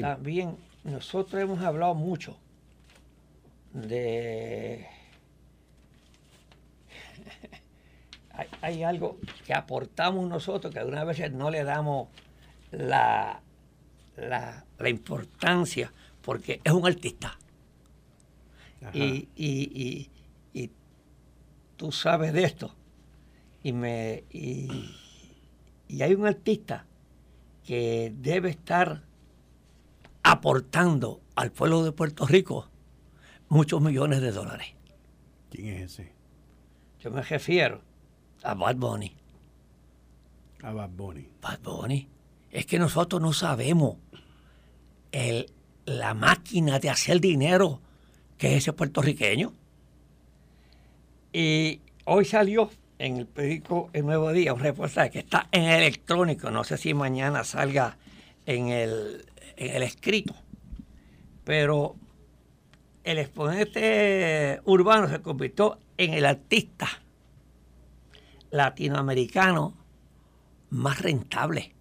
también, 0.01 0.57
nosotros 0.83 1.41
hemos 1.41 1.61
hablado 1.61 1.95
mucho 1.95 2.37
de 3.71 4.85
hay, 8.61 8.83
algo 8.83 9.19
que 9.45 9.53
aportamos 9.53 10.27
nosotros 10.27 10.73
que 10.73 10.79
algunas 10.79 11.05
veces 11.05 11.31
no 11.31 11.49
le 11.49 11.63
damos 11.63 12.09
la, 12.71 13.41
la, 14.17 14.65
importancia 14.89 15.91
porque 16.21 16.59
es 16.63 16.73
un 16.73 16.85
artista. 16.85 17.37
Y, 18.93 19.29
y, 19.35 20.09
y, 20.53 20.71
tú 21.77 21.91
sabes 21.91 22.33
de 22.33 22.43
esto. 22.43 22.75
Y, 23.63 23.73
me, 23.73 24.25
y, 24.29 24.69
hay 26.01 26.13
un 26.13 26.27
artista 26.27 26.85
que 27.63 28.13
debe 28.17 28.49
estar 28.49 29.03
aportando 30.21 31.21
al 31.35 31.51
pueblo 31.51 31.83
de 31.83 31.93
Puerto 31.93 32.25
Rico 32.25 32.69
muchos 33.47 33.81
millones 33.81 34.21
de 34.21 34.31
dólares. 34.31 34.67
¿Quién 35.49 35.67
es 35.67 35.93
ese? 35.93 36.11
Yo 36.99 37.11
me 37.11 37.21
refiero 37.21 37.81
a 38.43 38.53
Bad 38.53 38.75
Bunny. 38.75 39.15
A 40.61 40.73
Bad 40.73 40.89
Bunny. 40.89 41.29
Bad 41.41 41.59
Bunny. 41.59 42.07
Es 42.51 42.65
que 42.65 42.79
nosotros 42.79 43.21
no 43.21 43.33
sabemos 43.33 43.97
el, 45.11 45.51
la 45.85 46.13
máquina 46.13 46.79
de 46.79 46.89
hacer 46.89 47.19
dinero 47.19 47.81
que 48.37 48.51
es 48.51 48.63
ese 48.63 48.73
puertorriqueño. 48.73 49.53
Y 51.31 51.81
hoy 52.05 52.25
salió 52.25 52.69
en 53.03 53.17
el 53.17 53.27
periódico 53.27 53.89
El 53.91 54.05
Nuevo 54.05 54.31
Día 54.31 54.53
un 54.53 54.61
reportaje 54.61 55.11
que 55.11 55.19
está 55.19 55.49
en 55.51 55.63
electrónico, 55.63 56.49
no 56.51 56.63
sé 56.63 56.77
si 56.77 56.93
mañana 56.93 57.43
salga 57.43 57.97
en 58.45 58.69
el, 58.69 59.25
escrito, 59.57 60.33
pero 61.43 61.97
el 63.03 63.17
exponente 63.17 64.61
urbano 64.63 65.09
se 65.09 65.21
convirtió 65.21 65.79
en 65.97 66.13
el 66.13 66.25
artista 66.25 66.87
latinoamericano 68.51 69.75
más 70.69 71.01
rentable. 71.01 71.73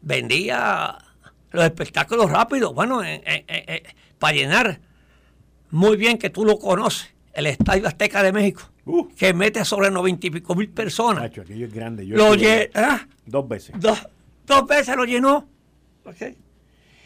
vendía 0.00 0.96
los 1.50 1.64
espectáculos 1.64 2.30
rápidos. 2.30 2.74
Bueno, 2.74 3.02
para 4.18 4.36
llenar 4.36 4.80
muy 5.70 5.96
bien 5.96 6.16
que 6.16 6.30
tú 6.30 6.44
lo 6.44 6.58
conoces, 6.58 7.13
el 7.34 7.46
Estadio 7.46 7.86
Azteca 7.86 8.22
de 8.22 8.32
México, 8.32 8.62
uh. 8.86 9.08
que 9.08 9.34
mete 9.34 9.62
sobre 9.64 9.90
90 9.90 10.26
y 10.26 10.30
pico 10.30 10.54
mil 10.54 10.70
personas. 10.70 11.24
aquello 11.24 11.66
es 11.66 11.72
grande. 11.72 12.04
lo 12.04 12.32
¿ah? 12.74 13.06
Dos 13.26 13.48
veces. 13.48 13.74
Dos, 13.78 14.06
dos 14.46 14.66
veces 14.66 14.96
lo 14.96 15.04
llenó. 15.04 15.46
Okay. 16.04 16.36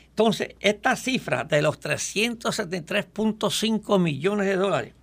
Entonces, 0.08 0.56
esta 0.58 0.96
cifra 0.96 1.44
de 1.44 1.62
los 1.62 1.80
373.5 1.80 4.00
millones 4.00 4.46
de 4.46 4.56
dólares 4.56 4.94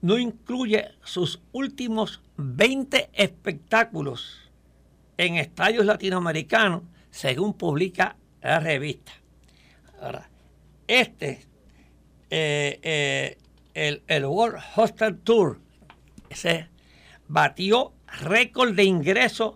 no 0.00 0.18
incluye 0.18 0.92
sus 1.02 1.40
últimos 1.52 2.22
20 2.36 3.10
espectáculos 3.12 4.50
en 5.16 5.34
estadios 5.36 5.84
latinoamericanos, 5.84 6.82
según 7.10 7.54
publica 7.54 8.14
la 8.40 8.60
revista. 8.60 9.10
Ahora, 10.00 10.28
este, 10.86 11.44
eh, 12.30 12.78
eh, 12.82 13.36
el, 13.88 14.02
el, 14.06 14.24
World 14.26 14.62
Hostel 14.76 15.18
Tour, 15.18 15.58
ese 16.30 16.68
batió 17.28 17.92
récord 18.06 18.74
de 18.74 18.84
ingresos 18.84 19.54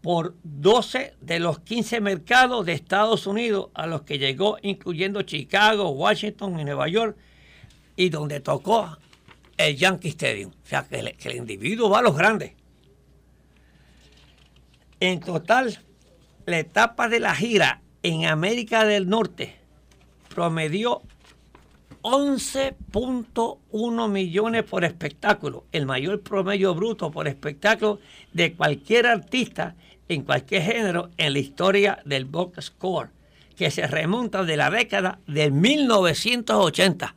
por 0.00 0.34
12 0.42 1.14
de 1.20 1.40
los 1.40 1.60
15 1.60 2.00
mercados 2.00 2.64
de 2.64 2.72
Estados 2.72 3.26
Unidos 3.26 3.68
a 3.74 3.86
los 3.86 4.02
que 4.02 4.18
llegó, 4.18 4.56
incluyendo 4.62 5.22
Chicago, 5.22 5.90
Washington 5.90 6.58
y 6.58 6.64
Nueva 6.64 6.88
York, 6.88 7.16
y 7.96 8.08
donde 8.08 8.40
tocó 8.40 8.96
el 9.58 9.76
Yankee 9.76 10.08
Stadium. 10.08 10.52
O 10.52 10.66
sea, 10.66 10.86
que 10.88 10.98
el, 10.98 11.36
individuo 11.36 11.90
va 11.90 11.98
a 11.98 12.02
los 12.02 12.16
grandes. 12.16 12.52
En 15.00 15.20
total, 15.20 15.78
la 16.46 16.58
etapa 16.58 17.08
de 17.08 17.20
la 17.20 17.34
gira 17.34 17.82
en 18.02 18.24
América 18.24 18.84
del 18.84 19.08
Norte 19.08 19.54
promedió 20.34 21.02
11.1 22.02 24.08
millones 24.08 24.64
por 24.64 24.84
espectáculo, 24.84 25.66
el 25.72 25.86
mayor 25.86 26.22
promedio 26.22 26.74
bruto 26.74 27.10
por 27.10 27.28
espectáculo 27.28 28.00
de 28.32 28.54
cualquier 28.54 29.06
artista 29.06 29.76
en 30.08 30.22
cualquier 30.22 30.62
género 30.62 31.10
en 31.16 31.32
la 31.32 31.38
historia 31.38 32.00
del 32.04 32.24
box 32.24 32.66
score, 32.66 33.10
que 33.56 33.70
se 33.70 33.86
remonta 33.86 34.44
de 34.44 34.56
la 34.56 34.70
década 34.70 35.20
de 35.26 35.50
1980. 35.50 37.14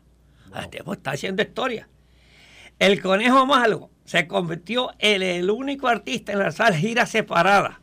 Wow. 0.84 0.94
está 0.94 1.12
haciendo 1.12 1.42
historia. 1.42 1.88
El 2.78 3.02
Conejo 3.02 3.46
Malo 3.46 3.90
se 4.06 4.28
convirtió 4.28 4.92
en 5.00 5.22
el 5.22 5.50
único 5.50 5.88
artista 5.88 6.34
en 6.34 6.40
lanzar 6.40 6.76
giras 6.76 7.10
separadas. 7.10 7.78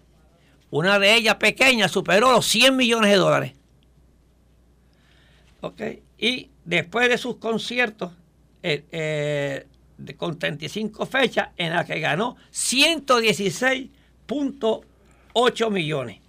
Una 0.71 0.99
de 0.99 1.15
ellas 1.15 1.37
pequeña 1.37 1.89
superó 1.89 2.33
los 2.33 2.47
100 2.47 2.77
millones 2.77 3.11
de 3.11 3.17
dólares. 3.17 3.53
Y 6.19 6.51
después 6.71 7.09
de 7.09 7.19
sus 7.19 7.37
conciertos, 7.37 8.13
eh, 8.63 8.85
eh, 8.93 9.67
con 10.17 10.39
35 10.39 11.05
fechas, 11.07 11.49
en 11.57 11.73
las 11.73 11.85
que 11.85 11.99
ganó 12.01 12.37
116 12.51 13.91
puntos 14.25 14.81
8 15.33 15.71
millones. 15.71 16.21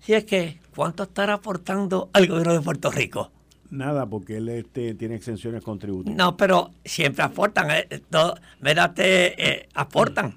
Si 0.00 0.14
es 0.14 0.24
que, 0.24 0.58
¿cuánto 0.74 1.02
estará 1.02 1.34
aportando 1.34 2.08
al 2.12 2.26
gobierno 2.26 2.54
de 2.54 2.60
Puerto 2.62 2.90
Rico? 2.90 3.30
Nada, 3.70 4.06
porque 4.06 4.38
él 4.38 4.48
este, 4.48 4.94
tiene 4.94 5.16
exenciones 5.16 5.62
contributivas. 5.62 6.16
No, 6.16 6.36
pero 6.36 6.70
siempre 6.84 7.22
aportan, 7.22 7.70
eh, 7.70 7.86
eh, 7.90 9.68
aportan, 9.74 10.34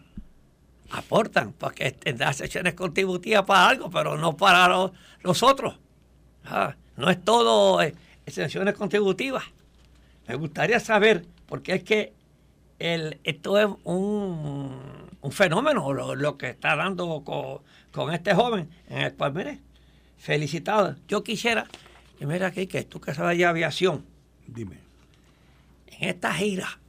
aportan, 0.90 1.54
porque 1.54 1.92
tendrá 1.92 2.32
exenciones 2.32 2.74
contributivas 2.74 3.44
para 3.46 3.70
algo, 3.70 3.90
pero 3.90 4.18
no 4.18 4.36
para 4.36 4.68
los, 5.24 5.44
otros. 5.44 5.80
Ah, 6.44 6.76
no 6.98 7.10
es 7.10 7.24
todo 7.24 7.82
eh, 7.82 7.96
exenciones 8.32 8.74
contributivas. 8.76 9.44
Me 10.28 10.36
gustaría 10.36 10.80
saber, 10.80 11.26
porque 11.46 11.76
es 11.76 11.84
que 11.84 12.14
el, 12.80 13.20
esto 13.24 13.60
es 13.60 13.68
un 13.84 15.02
un 15.22 15.32
fenómeno 15.32 15.94
lo, 15.94 16.38
que 16.38 16.50
está 16.50 16.76
dando 16.76 17.24
con, 17.92 18.14
este 18.14 18.34
joven, 18.34 18.70
en 18.90 19.04
el 19.04 19.14
cual, 19.14 19.34
mire, 19.34 19.60
felicitado. 20.18 20.96
Yo 21.08 21.24
quisiera, 21.24 21.68
y 22.20 22.26
mira 22.26 22.48
aquí, 22.48 22.68
que 22.68 22.84
tú 22.84 23.00
que 23.00 23.14
sabes 23.14 23.38
de 23.38 23.46
aviación. 23.46 24.06
Dime. 24.48 24.80
En 25.88 26.10
esta 26.10 26.34
gira, 26.34 26.80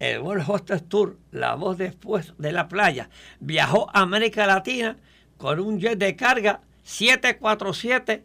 el 0.00 0.20
World 0.20 0.44
Hostess 0.48 0.88
Tour, 0.88 1.16
la 1.30 1.54
voz 1.54 1.78
después 1.78 2.34
de 2.38 2.52
la 2.52 2.68
playa, 2.68 3.08
viajó 3.38 3.88
a 3.94 4.00
América 4.00 4.46
Latina 4.46 4.96
con 5.36 5.60
un 5.60 5.78
jet 5.78 5.98
de 5.98 6.16
carga 6.16 6.60
747 6.82 8.24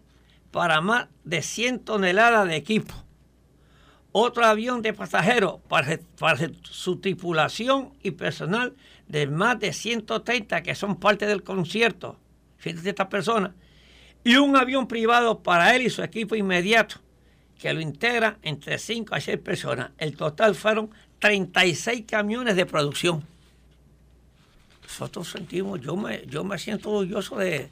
para 0.53 0.79
más 0.79 1.09
de 1.25 1.41
100 1.41 1.79
toneladas 1.79 2.47
de 2.47 2.55
equipo 2.55 3.03
otro 4.13 4.45
avión 4.45 4.81
de 4.81 4.93
pasajeros 4.93 5.55
para, 5.67 5.99
su 6.63 6.97
tripulación 6.97 7.93
y 8.01 8.11
personal 8.11 8.73
de 9.07 9.27
más 9.27 9.59
de 9.59 9.73
130 9.73 10.61
que 10.63 10.75
son 10.75 10.97
parte 10.97 11.25
del 11.25 11.43
concierto, 11.43 12.17
fíjate 12.57 12.89
estas 12.89 13.07
personas, 13.07 13.51
y 14.23 14.35
un 14.35 14.55
avión 14.55 14.87
privado 14.87 15.41
para 15.41 15.75
él 15.75 15.81
y 15.81 15.89
su 15.89 16.03
equipo 16.03 16.35
inmediato, 16.35 16.97
que 17.59 17.73
lo 17.73 17.81
integra 17.81 18.37
entre 18.43 18.77
5 18.77 19.15
a 19.15 19.19
6 19.19 19.39
personas. 19.39 19.91
El 19.97 20.15
total 20.15 20.53
fueron 20.53 20.91
36 21.19 22.05
camiones 22.07 22.55
de 22.55 22.65
producción. 22.65 23.23
Nosotros 24.83 25.29
sentimos, 25.29 25.81
yo 25.81 25.95
me, 25.95 26.23
yo 26.27 26.43
me 26.43 26.57
siento 26.59 26.91
orgulloso 26.91 27.35
de, 27.37 27.69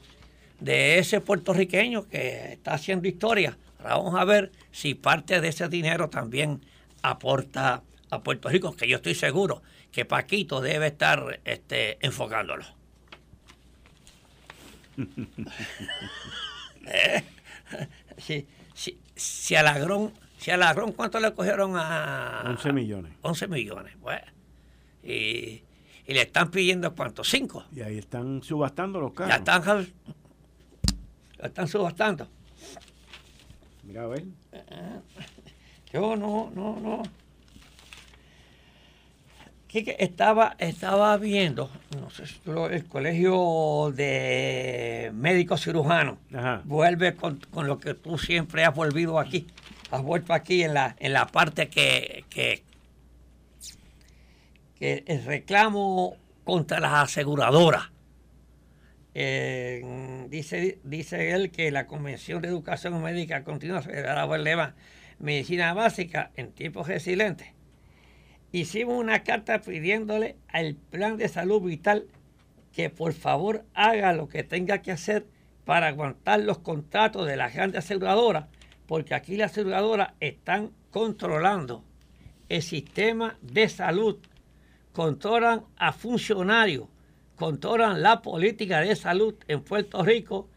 de 0.62 0.98
ese 0.98 1.20
puertorriqueño 1.20 2.08
que 2.08 2.52
está 2.52 2.74
haciendo 2.74 3.08
historia 3.08 3.56
vamos 3.82 4.14
a 4.14 4.24
ver 4.24 4.52
si 4.70 4.94
parte 4.94 5.40
de 5.40 5.48
ese 5.48 5.68
dinero 5.68 6.08
también 6.08 6.64
aporta 7.02 7.82
a 8.10 8.22
Puerto 8.22 8.48
Rico, 8.48 8.74
que 8.76 8.88
yo 8.88 8.96
estoy 8.96 9.14
seguro 9.14 9.62
que 9.90 10.04
Paquito 10.04 10.60
debe 10.60 10.88
estar 10.88 11.40
este, 11.44 11.98
enfocándolo. 12.04 12.64
si, 18.18 18.46
si, 18.46 18.46
si, 18.74 18.98
Si 19.14 19.54
a 19.54 19.62
Ladrón, 19.62 20.92
¿cuánto 20.92 21.20
le 21.20 21.32
cogieron 21.34 21.74
a...? 21.76 22.42
11 22.46 22.72
millones. 22.72 23.12
11 23.22 23.48
millones, 23.48 23.98
bueno. 24.00 24.26
Y, 25.02 25.62
y 26.06 26.14
le 26.14 26.22
están 26.22 26.50
pidiendo, 26.50 26.94
¿cuánto? 26.94 27.24
5. 27.24 27.66
Y 27.74 27.80
ahí 27.80 27.98
están 27.98 28.42
subastando 28.42 29.00
los 29.00 29.12
carros. 29.12 29.30
Ya 29.30 29.36
están, 29.36 29.86
están 31.42 31.68
subastando. 31.68 32.28
Mira, 33.84 34.04
a 34.04 34.06
ver. 34.06 34.24
Yo 35.92 36.16
no, 36.16 36.50
no, 36.54 36.78
no. 36.80 37.02
Quique, 39.66 39.96
estaba, 39.98 40.54
estaba 40.58 41.16
viendo, 41.16 41.70
no 41.98 42.10
sé 42.10 42.26
si 42.26 42.34
tú 42.40 42.52
lo- 42.52 42.68
el 42.68 42.84
colegio 42.84 43.90
de 43.96 45.10
médicos 45.14 45.62
cirujanos 45.64 46.18
Ajá. 46.34 46.60
vuelve 46.66 47.14
con, 47.14 47.38
con 47.50 47.66
lo 47.66 47.78
que 47.78 47.94
tú 47.94 48.18
siempre 48.18 48.66
has 48.66 48.74
volvido 48.74 49.18
aquí. 49.18 49.46
Has 49.90 50.02
vuelto 50.02 50.34
aquí 50.34 50.62
en 50.62 50.74
la, 50.74 50.94
en 50.98 51.14
la 51.14 51.26
parte 51.26 51.68
que, 51.70 52.24
que, 52.28 52.62
que 54.78 55.04
el 55.06 55.24
reclamo 55.24 56.16
contra 56.44 56.78
las 56.78 56.92
aseguradoras. 57.04 57.84
Dice, 59.14 60.78
dice 60.84 61.32
él 61.32 61.50
que 61.50 61.70
la 61.70 61.86
Convención 61.86 62.40
de 62.40 62.48
Educación 62.48 63.02
Médica 63.02 63.44
Continua 63.44 63.82
Federal 63.82 64.32
eleva 64.32 64.74
medicina 65.18 65.74
básica 65.74 66.30
en 66.36 66.52
tiempos 66.52 66.88
resilientes. 66.88 67.48
Hicimos 68.52 68.98
una 68.98 69.22
carta 69.22 69.60
pidiéndole 69.60 70.36
al 70.48 70.76
plan 70.76 71.16
de 71.16 71.28
salud 71.28 71.62
vital 71.62 72.06
que 72.72 72.88
por 72.90 73.12
favor 73.12 73.64
haga 73.74 74.14
lo 74.14 74.28
que 74.28 74.44
tenga 74.44 74.80
que 74.80 74.92
hacer 74.92 75.26
para 75.64 75.88
aguantar 75.88 76.40
los 76.40 76.58
contratos 76.58 77.26
de 77.26 77.36
las 77.36 77.54
grandes 77.54 77.84
aseguradoras, 77.84 78.46
porque 78.86 79.14
aquí 79.14 79.36
las 79.36 79.52
aseguradoras 79.52 80.14
están 80.20 80.70
controlando 80.90 81.84
el 82.48 82.62
sistema 82.62 83.38
de 83.42 83.68
salud, 83.68 84.18
controlan 84.92 85.64
a 85.76 85.92
funcionarios, 85.92 86.88
controlan 87.36 88.02
la 88.02 88.22
política 88.22 88.80
de 88.80 88.96
salud 88.96 89.34
en 89.48 89.62
Puerto 89.62 90.02
Rico 90.02 90.48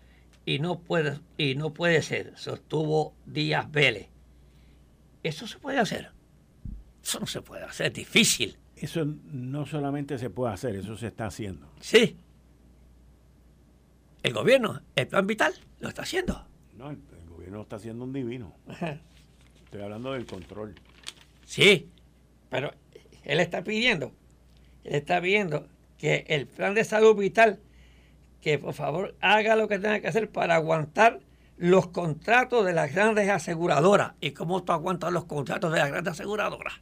y 0.45 0.59
no 0.59 0.79
puede, 0.79 1.19
y 1.37 1.55
no 1.55 1.73
puede 1.73 2.01
ser, 2.01 2.33
sostuvo 2.37 3.15
Díaz 3.25 3.71
Vélez. 3.71 4.09
Eso 5.23 5.47
se 5.47 5.57
puede 5.57 5.79
hacer. 5.79 6.11
Eso 7.03 7.19
no 7.19 7.27
se 7.27 7.41
puede 7.41 7.63
hacer, 7.63 7.87
es 7.87 7.93
difícil. 7.93 8.57
Eso 8.75 9.05
no 9.05 9.65
solamente 9.65 10.17
se 10.17 10.29
puede 10.29 10.53
hacer, 10.53 10.75
eso 10.75 10.95
se 10.97 11.07
está 11.07 11.27
haciendo. 11.27 11.71
Sí. 11.79 12.17
El 14.21 14.33
gobierno, 14.33 14.81
el 14.95 15.07
plan 15.07 15.25
vital, 15.25 15.53
lo 15.79 15.89
está 15.89 16.01
haciendo. 16.01 16.47
No, 16.75 16.89
el, 16.89 16.97
el 17.19 17.29
gobierno 17.29 17.61
está 17.61 17.77
haciendo 17.77 18.03
un 18.03 18.13
divino. 18.13 18.55
Estoy 19.63 19.81
hablando 19.81 20.13
del 20.13 20.25
control. 20.25 20.75
Sí, 21.45 21.89
pero 22.49 22.71
él 23.23 23.39
está 23.39 23.63
pidiendo, 23.63 24.13
él 24.83 24.95
está 24.95 25.21
pidiendo 25.21 25.67
que 26.05 26.23
el 26.35 26.45
plan 26.45 26.75
de 26.75 26.83
salud 26.83 27.15
vital, 27.17 27.59
que 28.39 28.59
por 28.59 28.75
favor 28.75 29.15
haga 29.21 29.55
lo 29.55 29.67
que 29.67 29.79
tenga 29.79 29.99
que 29.99 30.07
hacer 30.07 30.29
para 30.29 30.53
aguantar 30.55 31.19
los 31.57 31.87
contratos 31.87 32.63
de 32.63 32.73
las 32.73 32.93
grandes 32.93 33.27
aseguradoras. 33.27 34.13
¿Y 34.21 34.31
cómo 34.31 34.63
tú 34.63 34.71
aguantas 34.71 35.11
los 35.11 35.25
contratos 35.25 35.71
de 35.73 35.79
las 35.79 35.89
grandes 35.89 36.11
aseguradoras? 36.11 36.75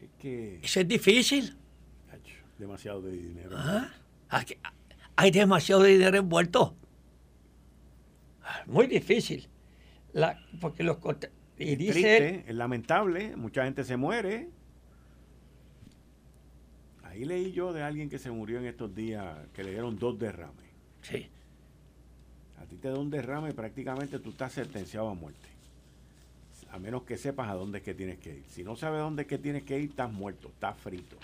Es 0.00 0.08
que 0.20 0.60
Eso 0.62 0.80
es 0.80 0.86
difícil. 0.86 1.56
demasiado 2.58 3.02
de 3.02 3.10
dinero. 3.12 3.56
¿ah? 3.58 3.88
Aquí 4.28 4.54
hay 5.16 5.30
demasiado 5.32 5.82
dinero 5.82 6.16
envuelto. 6.18 6.76
Muy 8.66 8.86
difícil. 8.86 9.48
La- 10.12 10.38
porque 10.60 10.84
los 10.84 10.98
y 11.58 11.72
Es 11.72 11.78
dice 11.78 11.92
triste, 11.92 12.44
es 12.46 12.54
lamentable, 12.54 13.34
mucha 13.36 13.64
gente 13.64 13.82
se 13.82 13.96
muere. 13.96 14.48
Ahí 17.16 17.24
leí 17.24 17.50
yo 17.50 17.72
de 17.72 17.82
alguien 17.82 18.10
que 18.10 18.18
se 18.18 18.30
murió 18.30 18.58
en 18.58 18.66
estos 18.66 18.94
días, 18.94 19.38
que 19.54 19.64
le 19.64 19.70
dieron 19.70 19.98
dos 19.98 20.18
derrames. 20.18 20.66
sí, 21.00 21.26
A 22.60 22.66
ti 22.66 22.76
te 22.76 22.90
da 22.90 22.98
un 22.98 23.08
derrame, 23.08 23.54
prácticamente 23.54 24.18
tú 24.18 24.28
estás 24.30 24.52
sentenciado 24.52 25.08
a 25.08 25.14
muerte. 25.14 25.48
A 26.72 26.78
menos 26.78 27.04
que 27.04 27.16
sepas 27.16 27.48
a 27.48 27.54
dónde 27.54 27.78
es 27.78 27.84
que 27.84 27.94
tienes 27.94 28.18
que 28.18 28.34
ir. 28.34 28.44
Si 28.50 28.62
no 28.62 28.76
sabes 28.76 28.98
a 28.98 29.04
dónde 29.04 29.22
es 29.22 29.28
que 29.28 29.38
tienes 29.38 29.62
que 29.62 29.78
ir, 29.78 29.88
estás 29.88 30.12
muerto, 30.12 30.48
estás 30.48 30.76
frito. 30.76 31.16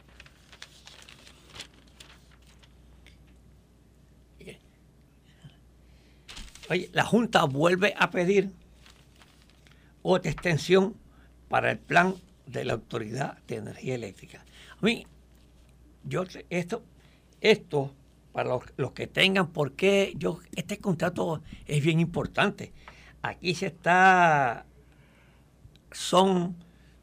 Oye, 6.70 6.88
la 6.94 7.04
Junta 7.04 7.44
vuelve 7.44 7.92
a 7.98 8.10
pedir 8.10 8.50
otra 10.00 10.30
extensión 10.30 10.96
para 11.50 11.70
el 11.70 11.78
plan 11.78 12.14
de 12.46 12.64
la 12.64 12.72
Autoridad 12.72 13.36
de 13.46 13.56
Energía 13.56 13.94
Eléctrica. 13.94 14.42
A 14.80 14.86
mí, 14.86 15.06
yo 16.04 16.24
esto, 16.50 16.82
esto 17.40 17.94
para 18.32 18.48
los, 18.48 18.64
los 18.76 18.92
que 18.92 19.06
tengan, 19.06 19.48
porque 19.52 20.14
yo 20.16 20.40
este 20.56 20.78
contrato 20.78 21.42
es 21.66 21.82
bien 21.82 22.00
importante. 22.00 22.72
Aquí 23.22 23.54
se 23.54 23.66
está, 23.66 24.66
son 25.90 26.56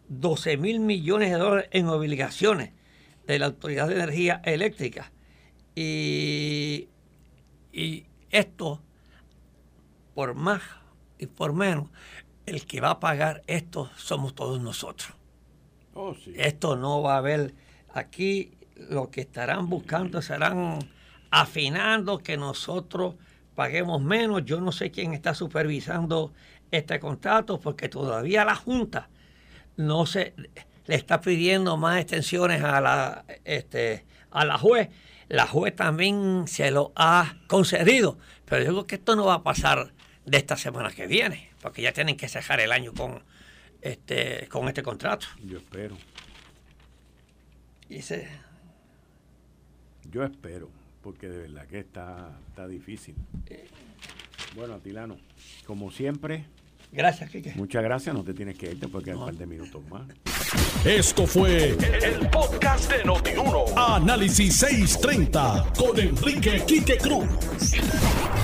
12 0.10 0.58
mil 0.58 0.80
millones 0.80 1.32
de 1.32 1.38
dólares 1.38 1.70
en 1.72 1.88
obligaciones 1.88 2.72
de 3.28 3.40
la 3.40 3.46
Autoridad 3.48 3.88
de 3.88 3.96
Energía 3.96 4.42
Eléctrica. 4.44 5.12
Y, 5.76 6.90
y 7.72 8.06
esto 8.32 8.82
por 10.16 10.34
más 10.34 10.62
y 11.18 11.28
por 11.28 11.54
menos, 11.54 11.90
el 12.46 12.66
que 12.66 12.82
va 12.82 12.92
a 12.92 13.00
pagar 13.00 13.44
esto 13.48 13.90
somos 13.96 14.34
todos 14.34 14.60
nosotros. 14.60 15.14
Oh, 15.94 16.16
sí. 16.16 16.34
Esto 16.36 16.76
no 16.76 17.02
va 17.02 17.16
a 17.16 17.18
haber 17.20 17.54
aquí 17.94 18.52
lo 18.90 19.10
que 19.12 19.22
estarán 19.22 19.70
buscando 19.70 20.22
serán 20.22 20.80
afinando 21.32 22.20
que 22.20 22.38
nosotros 22.38 23.16
paguemos 23.56 24.02
menos. 24.02 24.46
Yo 24.46 24.62
no 24.62 24.72
sé 24.72 24.92
quién 24.92 25.14
está 25.14 25.34
supervisando 25.34 26.34
este 26.72 27.00
contrato 27.00 27.60
porque 27.60 27.90
todavía 27.90 28.46
la 28.46 28.56
Junta 28.56 29.10
no 29.78 30.06
se 30.06 30.34
le 30.88 30.96
está 30.96 31.22
pidiendo 31.22 31.78
más 31.78 32.00
extensiones 32.00 32.64
a 32.64 32.80
la 32.82 33.26
este 33.46 34.06
a 34.32 34.46
la 34.46 34.58
juez. 34.58 34.90
La 35.28 35.46
juez 35.46 35.76
también 35.76 36.46
se 36.48 36.72
lo 36.72 36.92
ha 36.96 37.36
concedido, 37.48 38.18
pero 38.46 38.64
yo 38.64 38.72
creo 38.72 38.88
que 38.88 38.96
esto 38.96 39.16
no 39.16 39.26
va 39.26 39.36
a 39.36 39.44
pasar 39.44 39.94
de 40.26 40.38
esta 40.38 40.58
semana 40.58 40.90
que 40.92 41.06
viene, 41.08 41.50
porque 41.62 41.82
ya 41.84 41.92
tienen 41.92 42.18
que 42.18 42.28
cerrar 42.28 42.60
el 42.60 42.72
año 42.72 42.94
con 42.94 43.24
este 43.82 44.48
con 44.50 44.68
este 44.68 44.82
contrato. 44.84 45.28
Yo 45.44 45.58
espero, 45.58 45.98
Y 47.90 48.02
se- 48.04 48.28
yo 50.12 50.24
espero, 50.24 50.70
porque 51.02 51.28
de 51.30 51.38
verdad 51.40 51.66
que 51.68 51.80
está, 51.80 52.38
está 52.50 52.68
difícil. 52.68 53.16
Bueno, 54.56 54.76
Atilano, 54.76 55.18
como 55.66 55.92
siempre, 55.92 56.46
Gracias, 56.92 57.30
Quique. 57.30 57.54
muchas 57.56 57.84
gracias. 57.84 58.16
No 58.16 58.24
te 58.24 58.34
tienes 58.34 58.58
que 58.58 58.72
irte 58.72 58.88
porque 58.88 59.12
hay 59.12 59.18
un 59.18 59.26
par 59.26 59.36
de 59.36 59.46
minutos 59.46 59.82
más. 59.90 60.08
Esto 60.84 61.28
fue 61.28 61.78
el 62.04 62.30
podcast 62.30 62.92
de 62.92 63.04
Notiuno. 63.04 63.66
Análisis 63.78 64.56
630 64.56 65.74
con 65.78 66.00
Enrique 66.00 66.64
Quique 66.66 66.98
Cruz. 66.98 67.28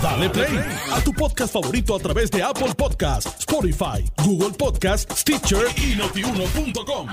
Dale 0.04 0.30
play 0.30 0.60
a 0.92 1.02
tu 1.04 1.12
podcast 1.14 1.54
favorito 1.54 1.96
a 1.96 2.00
través 2.00 2.30
de 2.30 2.44
Apple 2.44 2.76
Podcasts, 2.78 3.36
Spotify, 3.40 4.06
Google 4.24 4.52
Podcasts, 4.56 5.22
Stitcher 5.22 5.66
y 5.78 5.96
notiuno.com. 5.96 7.08